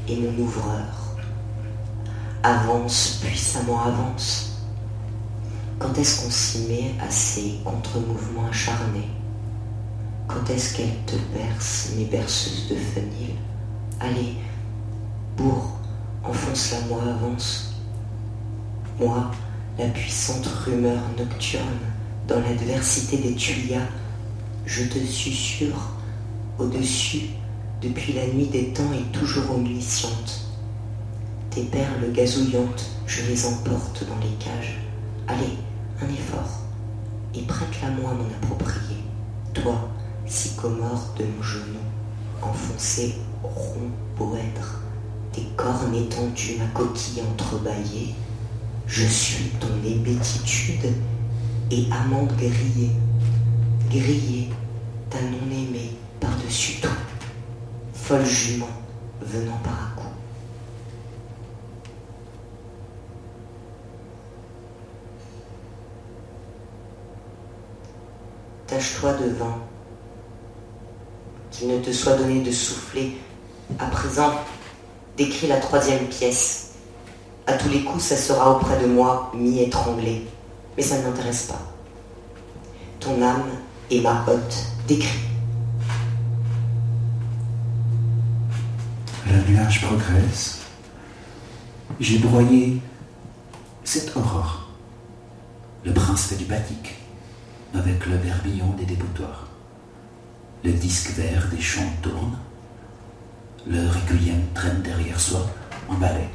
et 0.07 0.17
mon 0.17 0.43
ouvreur. 0.43 1.17
Avance, 2.43 3.19
puissamment 3.23 3.83
avance. 3.83 4.59
Quand 5.79 5.97
est-ce 5.97 6.21
qu'on 6.21 6.31
s'y 6.31 6.59
met 6.67 6.91
à 7.01 7.09
ces 7.09 7.55
contre-mouvements 7.63 8.47
acharnés? 8.49 9.09
Quand 10.27 10.49
est-ce 10.49 10.75
qu'elle 10.75 10.95
te 11.05 11.15
berce, 11.35 11.93
mes 11.97 12.05
berceuses 12.05 12.67
de 12.69 12.75
fenil? 12.75 13.35
Allez, 13.99 14.35
bourre, 15.37 15.77
enfonce-la 16.23 16.79
moi, 16.87 17.01
avance. 17.03 17.73
Moi, 18.99 19.31
la 19.77 19.87
puissante 19.87 20.45
rumeur 20.45 21.01
nocturne, 21.17 21.63
dans 22.27 22.39
l'adversité 22.39 23.17
des 23.17 23.33
tuyas, 23.33 23.87
je 24.65 24.83
te 24.85 24.99
susurre 24.99 25.89
au-dessus, 26.59 27.29
depuis 27.81 28.13
la 28.13 28.27
nuit 28.27 28.47
des 28.47 28.69
temps 28.69 28.93
et 28.93 29.11
toujours 29.11 29.51
omnisciente. 29.55 30.41
Tes 31.49 31.63
perles 31.63 32.11
gazouillantes, 32.13 32.89
je 33.05 33.23
les 33.23 33.45
emporte 33.45 34.05
dans 34.07 34.19
les 34.19 34.35
cages. 34.35 34.79
Allez, 35.27 35.57
un 36.01 36.09
effort, 36.09 36.61
et 37.35 37.41
prête-la-moi 37.41 38.13
mon 38.13 38.25
approprié. 38.25 38.97
Toi, 39.53 39.89
sycomore 40.25 41.13
de 41.17 41.25
mon 41.25 41.43
genou, 41.43 41.79
enfoncé 42.41 43.15
rond 43.43 43.91
poèdre, 44.15 44.79
tes 45.33 45.41
cornes 45.57 45.95
étendues, 45.95 46.57
ma 46.59 46.67
coquille 46.67 47.23
entrebâillée, 47.23 48.15
je 48.87 49.05
suis 49.05 49.49
ton 49.59 49.67
hébétitude 49.83 50.93
et 51.71 51.85
amande 51.91 52.31
grillée, 52.37 52.91
grillée, 53.89 54.49
ta 55.09 55.19
non-aimée 55.21 55.91
par-dessus 56.19 56.79
tout, 56.81 56.89
folle 57.93 58.25
jument 58.25 58.67
venant 59.21 59.57
par 59.63 59.73
à 59.73 59.99
coup. 59.99 60.07
Tâche-toi 68.67 69.13
de 69.13 69.29
vin, 69.31 69.57
qu'il 71.51 71.69
ne 71.69 71.79
te 71.79 71.91
soit 71.91 72.15
donné 72.15 72.41
de 72.41 72.51
souffler. 72.51 73.17
À 73.79 73.85
présent, 73.87 74.33
décris 75.17 75.47
la 75.47 75.57
troisième 75.57 76.05
pièce 76.07 76.71
à 77.45 77.53
tous 77.53 77.69
les 77.69 77.83
coups, 77.83 78.03
ça 78.03 78.15
sera 78.15 78.51
auprès 78.51 78.81
de 78.81 78.87
moi, 78.87 79.31
mi-étranglé. 79.35 80.25
Mais 80.77 80.83
ça 80.83 80.97
ne 80.97 81.03
m'intéresse 81.03 81.43
pas. 81.43 81.61
Ton 82.99 83.21
âme 83.21 83.43
est 83.91 83.99
ma 83.99 84.23
hôte 84.27 84.67
décrit. 84.87 85.19
Le 89.27 89.51
nuage 89.51 89.81
progresse. 89.81 90.59
J'ai 91.99 92.19
broyé 92.19 92.81
cette 93.83 94.15
aurore. 94.15 94.69
Le 95.83 95.93
prince 95.93 96.27
fait 96.27 96.37
du 96.37 96.45
batik 96.45 96.95
avec 97.75 98.05
le 98.05 98.15
verbillon 98.15 98.69
des 98.77 98.85
dépotoirs. 98.85 99.47
Le 100.63 100.71
disque 100.71 101.11
vert 101.11 101.49
des 101.51 101.61
champs 101.61 101.81
tourne. 102.01 102.37
Le 103.65 103.87
requiem 103.87 104.41
traîne 104.53 104.81
derrière 104.81 105.19
soi 105.19 105.45
en 105.87 105.95
balai 105.95 106.29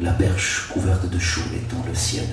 la 0.00 0.12
perche 0.12 0.68
couverte 0.68 1.10
de 1.10 1.18
chaux 1.18 1.40
étend 1.56 1.82
le 1.86 1.94
ciel. 1.94 2.28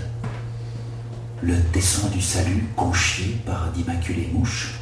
Le 1.41 1.55
dessin 1.73 2.07
du 2.09 2.21
salut 2.21 2.63
conchié 2.75 3.37
par 3.45 3.71
d'immaculées 3.71 4.29
mouches. 4.31 4.75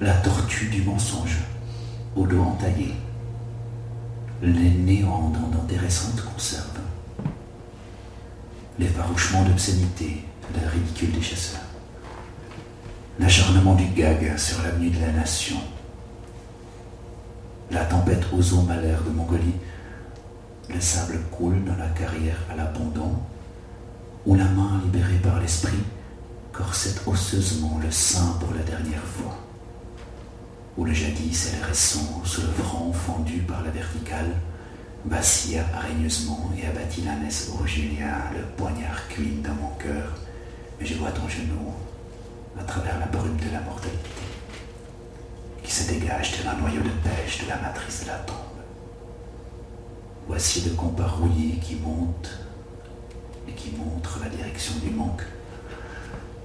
La 0.00 0.14
tortue 0.14 0.66
du 0.66 0.82
mensonge, 0.82 1.38
au 2.14 2.26
dos 2.26 2.42
entaillé. 2.42 2.94
Les 4.42 4.70
néants 4.70 5.32
d'intéressantes 5.50 6.22
conserves. 6.34 6.66
L'effarouchement 8.78 9.42
d'obscénité, 9.44 10.24
le 10.54 10.68
ridicule 10.68 11.12
des 11.12 11.22
chasseurs. 11.22 11.60
L'acharnement 13.18 13.74
du 13.74 13.86
gag 13.86 14.36
sur 14.36 14.62
l'avenue 14.62 14.90
de 14.90 15.00
la 15.00 15.12
nation. 15.12 15.56
La 17.70 17.84
tempête 17.84 18.24
aux 18.32 18.52
eaux 18.52 18.62
malaires 18.62 19.02
de 19.04 19.10
Mongolie 19.10 19.54
le 20.68 20.80
sable 20.80 21.20
coule 21.30 21.64
dans 21.64 21.76
la 21.76 21.88
carrière 21.88 22.38
à 22.50 22.56
l'abandon, 22.56 23.16
où 24.26 24.34
la 24.34 24.44
main 24.44 24.80
libérée 24.84 25.20
par 25.22 25.40
l'esprit 25.40 25.78
corsette 26.52 27.02
osseusement 27.06 27.80
le 27.82 27.90
sein 27.90 28.36
pour 28.40 28.52
la 28.54 28.62
dernière 28.62 29.04
fois, 29.04 29.36
où 30.76 30.84
le 30.84 30.92
jadis 30.92 31.52
et 31.52 31.60
le 31.60 31.66
récent 31.66 32.22
sous 32.24 32.42
le 32.42 32.48
front 32.48 32.92
fendu 32.92 33.38
par 33.38 33.62
la 33.62 33.70
verticale 33.70 34.32
vacilla 35.04 35.64
hargneusement 35.74 36.50
et 36.56 36.66
abattit 36.66 37.02
l'ânesse 37.02 37.50
au 37.60 37.66
Julien, 37.66 38.18
le 38.34 38.42
poignard 38.56 39.08
cuit 39.08 39.40
dans 39.44 39.54
mon 39.54 39.74
cœur, 39.78 40.12
et 40.80 40.86
je 40.86 40.94
vois 40.94 41.12
ton 41.12 41.28
genou 41.28 41.72
à 42.58 42.64
travers 42.64 42.98
la 42.98 43.06
brume 43.06 43.36
de 43.36 43.52
la 43.52 43.60
mortalité 43.60 44.10
qui 45.70 45.76
se 45.76 45.88
dégage 45.88 46.32
de 46.32 46.48
un 46.48 46.54
noyau 46.54 46.82
de 46.82 46.90
pêche 47.08 47.44
de 47.44 47.48
la 47.48 47.56
matrice 47.58 48.02
de 48.02 48.08
la 48.08 48.18
tombe. 48.18 48.36
Voici 50.26 50.62
le 50.62 50.74
compas 50.74 51.06
rouillé 51.06 51.60
qui 51.60 51.76
monte 51.76 52.28
et 53.46 53.52
qui 53.52 53.70
montre 53.76 54.18
la 54.20 54.28
direction 54.30 54.74
du 54.82 54.90
manque. 54.90 55.22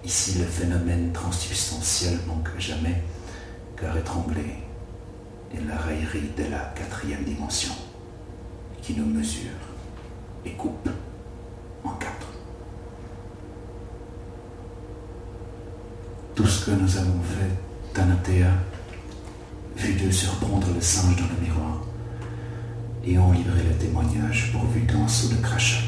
Ici, 0.04 0.38
le 0.38 0.46
phénomène 0.46 1.12
transsubstantiel 1.12 2.20
manque 2.28 2.50
jamais, 2.60 3.02
car 3.76 3.98
étranglé 3.98 4.58
est 5.56 5.68
la 5.68 5.78
raillerie 5.78 6.30
de 6.38 6.44
la 6.44 6.72
quatrième 6.76 7.24
dimension, 7.24 7.74
qui 8.84 8.94
nous 8.94 9.08
mesure 9.08 9.58
et 10.46 10.52
coupe 10.52 10.88
en 11.84 11.94
quatre. 11.94 12.28
Tout 16.36 16.46
ce 16.46 16.66
que 16.66 16.72
nous 16.76 16.98
avons 16.98 17.22
fait, 17.24 17.92
Tanatea, 17.92 18.52
fut 19.76 19.94
de 19.94 20.12
surprendre 20.12 20.68
le 20.74 20.82
singe 20.82 21.16
dans 21.16 21.28
le 21.36 21.48
miroir 21.48 21.82
et 23.06 23.18
ont 23.18 23.32
livré 23.32 23.62
le 23.64 23.76
témoignage 23.76 24.52
pourvu 24.52 24.82
d'un 24.82 25.08
saut 25.08 25.34
de 25.34 25.42
crachat. 25.42 25.84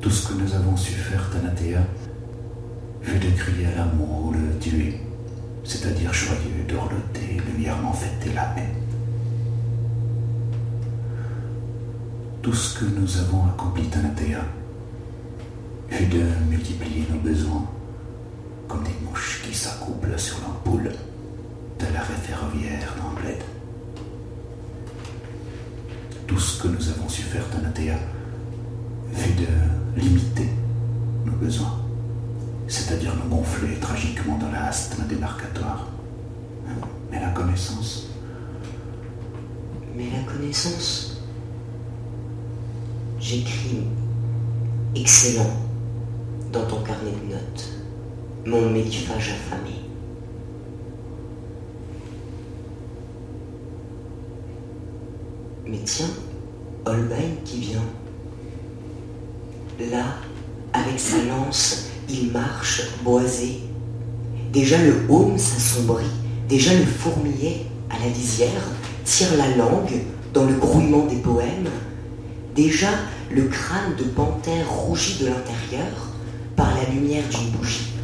Tout 0.00 0.10
ce 0.10 0.28
que 0.28 0.34
nous 0.34 0.52
avons 0.54 0.76
su 0.76 0.92
faire, 0.92 1.30
Tanatea, 1.30 1.80
fut 3.02 3.18
de 3.18 3.30
crier 3.30 3.66
à 3.66 3.76
l'amour 3.76 4.26
ou 4.26 4.32
le 4.32 4.58
tuer, 4.58 5.00
c'est-à-dire 5.64 6.12
joyeux, 6.12 6.64
d'orloter, 6.68 7.40
lumièrement 7.50 7.92
fêter 7.92 8.34
la 8.34 8.54
haine. 8.56 8.74
Tout 12.42 12.52
ce 12.52 12.80
que 12.80 12.84
nous 12.84 13.16
avons 13.18 13.46
accompli, 13.46 13.84
Tanatea, 13.84 14.44
fut 15.88 16.06
de 16.06 16.24
multiplier 16.50 17.06
nos 17.10 17.20
besoins 17.20 17.66
comme 18.66 18.82
des 18.82 19.06
mouches 19.06 19.42
qui 19.46 19.54
s'accouplent 19.54 20.18
sur 20.18 20.38
l'ampoule 20.40 20.90
de 21.88 21.94
l'arrêt 21.94 22.14
ferroviaire 22.22 22.94
dans 22.96 23.12
Tout 26.26 26.38
ce 26.38 26.62
que 26.62 26.68
nous 26.68 26.88
avons 26.88 27.08
su 27.08 27.22
faire, 27.22 27.48
Tanatea, 27.50 27.98
fut 29.12 29.34
de 29.34 30.00
limiter 30.00 30.48
nos 31.26 31.32
besoins, 31.32 31.80
c'est-à-dire 32.68 33.12
nous 33.16 33.28
gonfler 33.28 33.76
tragiquement 33.80 34.38
dans 34.38 34.50
la 34.50 34.66
haste 34.66 34.96
démarcatoire. 35.08 35.88
Mais 37.10 37.20
la 37.20 37.30
connaissance. 37.30 38.08
Mais 39.96 40.06
la 40.10 40.32
connaissance. 40.32 41.20
J'écris 43.20 43.84
excellent 44.94 45.50
dans 46.52 46.64
ton 46.66 46.82
carnet 46.82 47.12
de 47.12 47.34
notes, 47.34 47.70
mon 48.46 48.70
médiphage 48.70 49.32
affamé. 49.32 49.91
Mais 55.72 55.80
tiens, 55.86 56.10
Holbein 56.84 57.40
qui 57.46 57.60
vient. 57.60 57.88
Là, 59.90 60.04
avec 60.74 61.00
sa 61.00 61.16
lance, 61.24 61.86
il 62.10 62.30
marche 62.30 62.82
boisé. 63.02 63.60
Déjà 64.52 64.76
le 64.76 64.96
haume 65.08 65.38
s'assombrit, 65.38 66.04
déjà 66.46 66.74
le 66.74 66.84
fourmillet 66.84 67.64
à 67.88 67.98
la 67.98 68.12
lisière 68.12 68.68
tire 69.06 69.34
la 69.38 69.56
langue 69.56 70.02
dans 70.34 70.44
le 70.44 70.52
grouillement 70.56 71.06
des 71.06 71.16
poèmes. 71.16 71.70
Déjà 72.54 72.90
le 73.30 73.44
crâne 73.44 73.96
de 73.96 74.04
panthère 74.04 74.70
rougit 74.70 75.24
de 75.24 75.28
l'intérieur 75.28 76.10
par 76.54 76.74
la 76.76 76.84
lumière 76.90 77.24
d'une 77.30 77.50
bougie, 77.52 77.94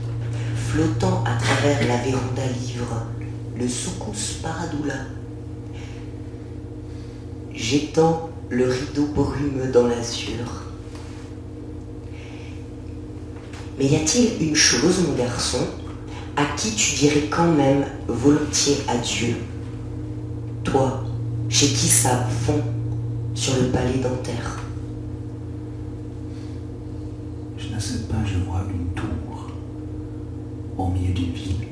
flottant 0.71 1.23
à 1.27 1.37
travers 1.39 1.87
la 1.87 1.99
véranda 1.99 2.47
livre, 2.67 3.05
le 3.59 3.69
soukous 3.69 4.39
paradoula. 4.43 5.18
J'étends 7.61 8.31
le 8.51 8.69
rideau 8.69 9.07
brume 9.13 9.73
dans 9.73 9.89
l'azur. 9.89 10.63
Mais 13.77 13.87
y 13.87 13.97
a-t-il 13.97 14.49
une 14.49 14.55
chose, 14.55 15.05
mon 15.09 15.15
garçon, 15.15 15.67
à 16.37 16.45
qui 16.57 16.71
tu 16.77 16.95
dirais 16.95 17.27
quand 17.29 17.51
même 17.51 17.85
volontiers 18.07 18.77
adieu? 18.87 19.35
Toi, 20.63 21.03
chez 21.49 21.67
qui 21.67 21.89
ça 21.89 22.29
fond 22.47 22.63
sur 23.35 23.55
le 23.57 23.71
palais 23.71 23.99
dentaire? 23.99 24.61
Je 27.59 27.81
sais 27.81 28.05
pas, 28.09 28.25
je 28.25 28.39
vois 28.49 28.63
une 28.71 28.95
tour 28.95 29.51
au 30.79 30.87
milieu 30.91 31.13
d'une 31.13 31.33
ville 31.33 31.67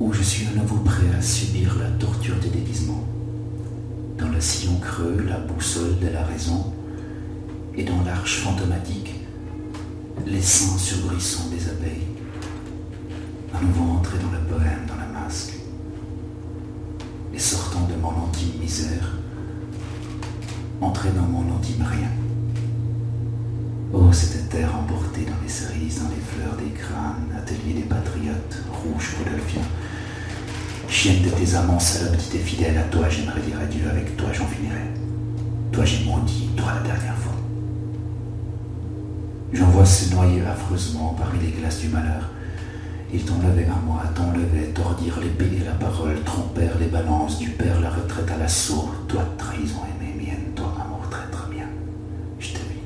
où 0.00 0.12
je 0.14 0.22
suis 0.22 0.46
à 0.46 0.58
nouveau 0.58 0.76
prêt 0.76 1.10
à 1.16 1.20
subir 1.20 1.76
la 1.78 1.90
torture 1.98 2.36
des 2.36 2.48
déguisements. 2.48 3.04
Dans 4.18 4.28
le 4.28 4.40
sillon 4.40 4.76
creux, 4.78 5.24
la 5.28 5.38
boussole 5.38 5.98
de 5.98 6.08
la 6.08 6.24
raison, 6.24 6.72
et 7.76 7.82
dans 7.82 8.02
l'arche 8.04 8.38
fantomatique, 8.42 9.14
les 10.24 10.40
seins 10.40 10.78
surbrissants 10.78 11.48
des 11.48 11.68
abeilles. 11.68 12.06
À 13.52 13.60
nouveau 13.60 13.90
entrer 13.92 14.18
dans 14.18 14.30
le 14.30 14.38
poème, 14.46 14.86
dans 14.86 14.96
la 14.96 15.06
masque, 15.06 15.54
et 17.32 17.38
sortant 17.38 17.88
de 17.88 18.00
mon 18.00 18.26
intime 18.28 18.60
misère, 18.60 19.16
entrer 20.80 21.10
dans 21.10 21.22
mon 21.26 21.56
intime 21.56 21.82
rien. 21.82 22.10
Oh, 23.92 24.12
cette 24.12 24.48
terre 24.48 24.76
emportée 24.76 25.24
dans 25.24 25.42
les 25.42 25.48
cerises, 25.48 26.02
dans 26.02 26.08
les 26.08 26.22
fleurs 26.22 26.56
des 26.56 26.72
crânes, 26.72 27.36
atelier 27.36 27.74
des 27.74 27.88
patriotes, 27.88 28.62
rouge 28.70 29.16
Rodolphien. 29.18 29.62
Chienne 30.94 31.22
de 31.22 31.28
tes 31.28 31.56
amants, 31.56 31.80
salope 31.80 32.14
et 32.32 32.38
fidèle, 32.38 32.78
à 32.78 32.84
toi 32.84 33.08
j'aimerais 33.08 33.40
dire 33.40 33.58
adieu, 33.60 33.82
avec 33.90 34.16
toi 34.16 34.28
j'en 34.32 34.46
finirai. 34.46 34.78
Toi 35.72 35.84
j'ai 35.84 36.04
maudit, 36.04 36.48
toi 36.56 36.66
la 36.72 36.88
dernière 36.88 37.16
fois. 37.16 37.34
J'en 39.52 39.66
vois 39.70 39.84
se 39.84 40.14
noyer 40.14 40.40
affreusement 40.46 41.16
parmi 41.18 41.40
les 41.40 41.50
glaces 41.50 41.80
du 41.80 41.88
malheur. 41.88 42.30
Ils 43.12 43.24
t'enlevaient 43.24 43.66
à 43.66 43.84
moi, 43.84 44.04
t'enlevaient, 44.14 44.68
tordirent 44.72 45.18
l'épée 45.20 45.56
et 45.60 45.64
la 45.64 45.72
parole, 45.72 46.22
trompèrent 46.22 46.78
les 46.78 46.86
balances, 46.86 47.40
du 47.40 47.50
père 47.50 47.80
la 47.80 47.90
retraite 47.90 48.30
à 48.30 48.38
l'assaut, 48.38 48.88
toi 49.08 49.24
trahison 49.36 49.80
aimée 50.00 50.14
mienne, 50.24 50.54
toi 50.54 50.72
amour 50.80 51.08
traître 51.10 51.48
mien. 51.50 51.66
Je 52.38 52.52
t'ai 52.52 52.58
vu. 52.58 52.78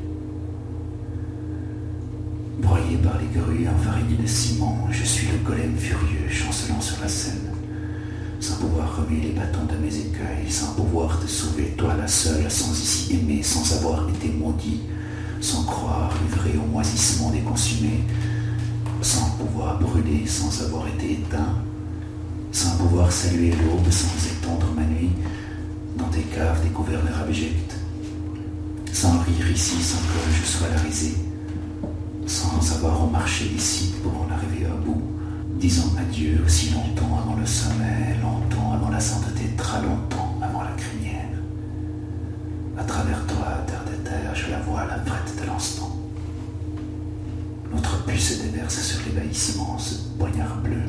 Broyé 2.61 2.97
par 2.97 3.18
les 3.18 3.38
grues, 3.38 3.68
enfarinés 3.68 4.16
de 4.16 4.27
ciment, 4.27 4.88
je 4.90 5.05
suis 5.05 5.29
le 5.29 5.47
golem 5.47 5.77
furieux, 5.77 6.27
chancelant 6.31 6.81
sur 6.81 7.03
la 7.03 7.09
scène. 7.09 7.58
Pouvoir 8.61 8.97
remuer 8.97 9.21
les 9.21 9.31
bâtons 9.31 9.66
de 9.66 9.77
mes 9.77 9.97
écueils, 9.97 10.51
sans 10.51 10.73
pouvoir 10.75 11.21
te 11.21 11.29
sauver, 11.29 11.75
toi 11.77 11.94
la 11.97 12.09
seule, 12.09 12.51
sans 12.51 12.73
ici 12.73 13.14
aimer, 13.14 13.40
sans 13.40 13.77
avoir 13.77 14.09
été 14.09 14.29
maudit, 14.31 14.81
sans 15.40 15.62
croire 15.62 16.11
livré 16.25 16.59
au 16.59 16.66
moisissement 16.66 17.31
des 17.31 17.38
consumés, 17.38 18.03
sans 19.01 19.31
pouvoir 19.38 19.79
brûler, 19.79 20.27
sans 20.27 20.64
avoir 20.64 20.88
été 20.88 21.12
éteint, 21.12 21.55
sans 22.51 22.77
pouvoir 22.79 23.12
saluer 23.12 23.51
l'aube, 23.53 23.90
sans 23.90 24.27
étendre 24.27 24.73
ma 24.75 24.83
nuit 24.83 25.12
dans 25.97 26.09
des 26.09 26.23
caves 26.23 26.61
des 26.62 26.71
gouverneurs 26.71 27.21
abjects, 27.21 27.77
sans 28.92 29.21
rire 29.21 29.51
ici, 29.53 29.81
sans 29.81 29.99
que 29.99 30.18
je 30.37 30.44
sois 30.44 30.68
la 30.75 30.81
risée, 30.81 31.14
sans 32.27 32.73
avoir 32.75 33.03
remarché 33.07 33.44
ici 33.57 33.94
pour 34.03 34.12
en 34.21 34.29
arriver 34.33 34.66
à 34.66 34.75
bout, 34.75 35.03
disant 35.61 35.92
adieu 35.97 36.40
aussi 36.44 36.71
longtemps 36.71 36.88
ce 49.38 49.94
poignard 50.18 50.57
bleu, 50.62 50.83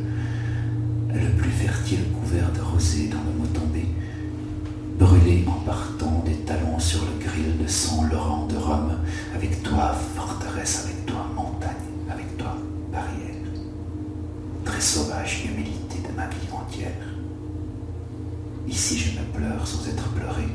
le 1.13 1.29
plus 1.37 1.51
fertile 1.51 1.99
couvert 2.19 2.51
de 2.51 2.61
rosée 2.61 3.07
dans 3.07 3.19
le 3.19 3.37
mot 3.37 3.45
tombé, 3.53 3.85
brûlé 4.97 5.45
en 5.47 5.63
partant 5.65 6.23
des 6.25 6.33
talons 6.47 6.79
sur 6.79 7.01
le 7.01 7.23
grill 7.23 7.57
de 7.61 7.67
sang 7.67 8.05
Laurent 8.11 8.47
de 8.47 8.57
Rome, 8.57 8.97
avec 9.35 9.61
toi, 9.61 9.93
forteresse, 10.15 10.85
avec 10.85 11.05
toi, 11.05 11.27
montagne, 11.35 11.69
avec 12.09 12.37
toi, 12.37 12.57
barrière. 12.91 13.35
Très 14.65 14.81
sauvage 14.81 15.45
humilité 15.45 15.99
de 16.09 16.15
ma 16.15 16.25
vie 16.25 16.51
entière. 16.51 17.05
Ici 18.67 18.97
je 18.97 19.19
me 19.19 19.25
pleure 19.25 19.67
sans 19.67 19.87
être 19.87 20.09
pleuré. 20.09 20.47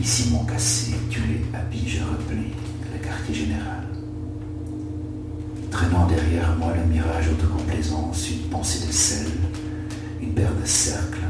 Ici 0.00 0.30
mon 0.32 0.44
cassé, 0.44 0.94
tué, 1.10 1.42
habillé, 1.54 1.88
je 1.88 2.02
replie 2.02 2.52
le 2.92 2.98
quartier 2.98 3.34
général 3.34 3.85
traînant 5.76 6.06
derrière 6.06 6.56
moi 6.58 6.72
le 6.74 6.90
mirage 6.90 7.28
autocomplaisance, 7.28 8.30
une 8.30 8.48
pensée 8.48 8.86
de 8.86 8.90
sel, 8.90 9.26
une 10.22 10.32
paire 10.32 10.54
de 10.58 10.66
cercles, 10.66 11.28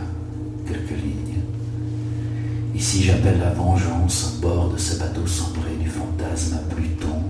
quelques 0.69 1.03
lignes. 1.03 1.41
Ici 2.73 3.03
j'appelle 3.03 3.41
la 3.41 3.51
vengeance 3.51 4.37
à 4.39 4.41
bord 4.41 4.71
de 4.71 4.77
ce 4.77 5.01
bateau 5.01 5.27
sombré 5.27 5.75
du 5.81 5.89
fantasme 5.89 6.59
à 6.59 6.73
Pluton, 6.73 7.25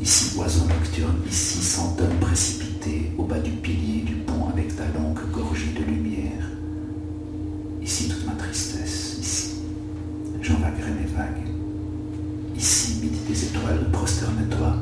ici 0.00 0.34
oiseau 0.38 0.64
nocturne, 0.64 1.18
ici 1.30 1.58
centaume 1.58 2.16
précipité 2.22 3.12
au 3.18 3.24
bas 3.24 3.40
du 3.40 3.50
pilier 3.50 4.00
du 4.00 4.14
pont 4.14 4.48
avec 4.50 4.74
ta 4.74 4.86
longue 4.98 5.20
gorgée 5.30 5.74
de 5.78 5.84
lumière. 5.84 6.48
Ici 7.82 8.08
toute 8.08 8.24
ma 8.24 8.32
tristesse, 8.32 9.18
ici 9.20 9.50
j'envaguerai 10.40 10.92
mes 10.92 11.14
vagues. 11.14 11.48
Ici, 12.56 13.00
midi 13.02 13.18
des 13.28 13.44
étoiles, 13.44 13.90
prosterne-toi 13.92 14.76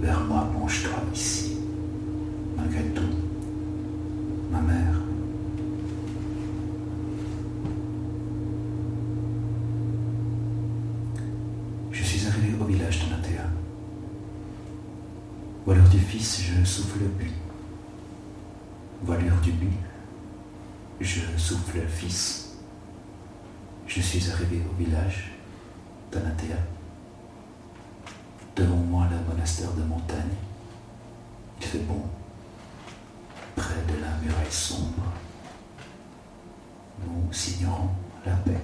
vers 0.00 0.20
moi, 0.20 0.48
mange-toi 0.58 0.98
ici. 1.14 1.58
Malgré 2.56 2.82
tout, 2.94 3.02
ma 4.50 4.60
mère. 4.60 5.00
Je 11.92 12.02
suis 12.02 12.26
arrivé 12.26 12.54
au 12.58 12.64
village 12.64 13.04
de 13.04 13.10
Natea. 13.10 13.44
Voilure 15.66 15.88
du 15.90 15.98
fils, 15.98 16.40
je 16.40 16.64
souffle 16.64 17.00
le 17.00 17.08
but. 17.08 17.32
Voilure 19.02 19.36
du 19.42 19.52
but, 19.52 19.72
je 21.00 21.20
souffle 21.36 21.76
le 21.76 21.86
fils. 21.86 22.56
Je 23.86 24.00
suis 24.00 24.30
arrivé 24.30 24.62
au 24.70 24.82
village 24.82 25.32
d'Anatea. 26.10 26.77
Devant 28.58 28.74
moi, 28.74 29.06
le 29.08 29.32
monastère 29.32 29.72
de 29.74 29.82
montagne. 29.82 30.34
Il 31.60 31.66
fait 31.66 31.78
bon, 31.78 32.02
près 33.54 33.82
de 33.86 34.00
la 34.00 34.16
muraille 34.20 34.50
sombre. 34.50 35.12
Nous 37.06 37.32
signerons 37.32 37.90
la 38.26 38.32
paix. 38.32 38.60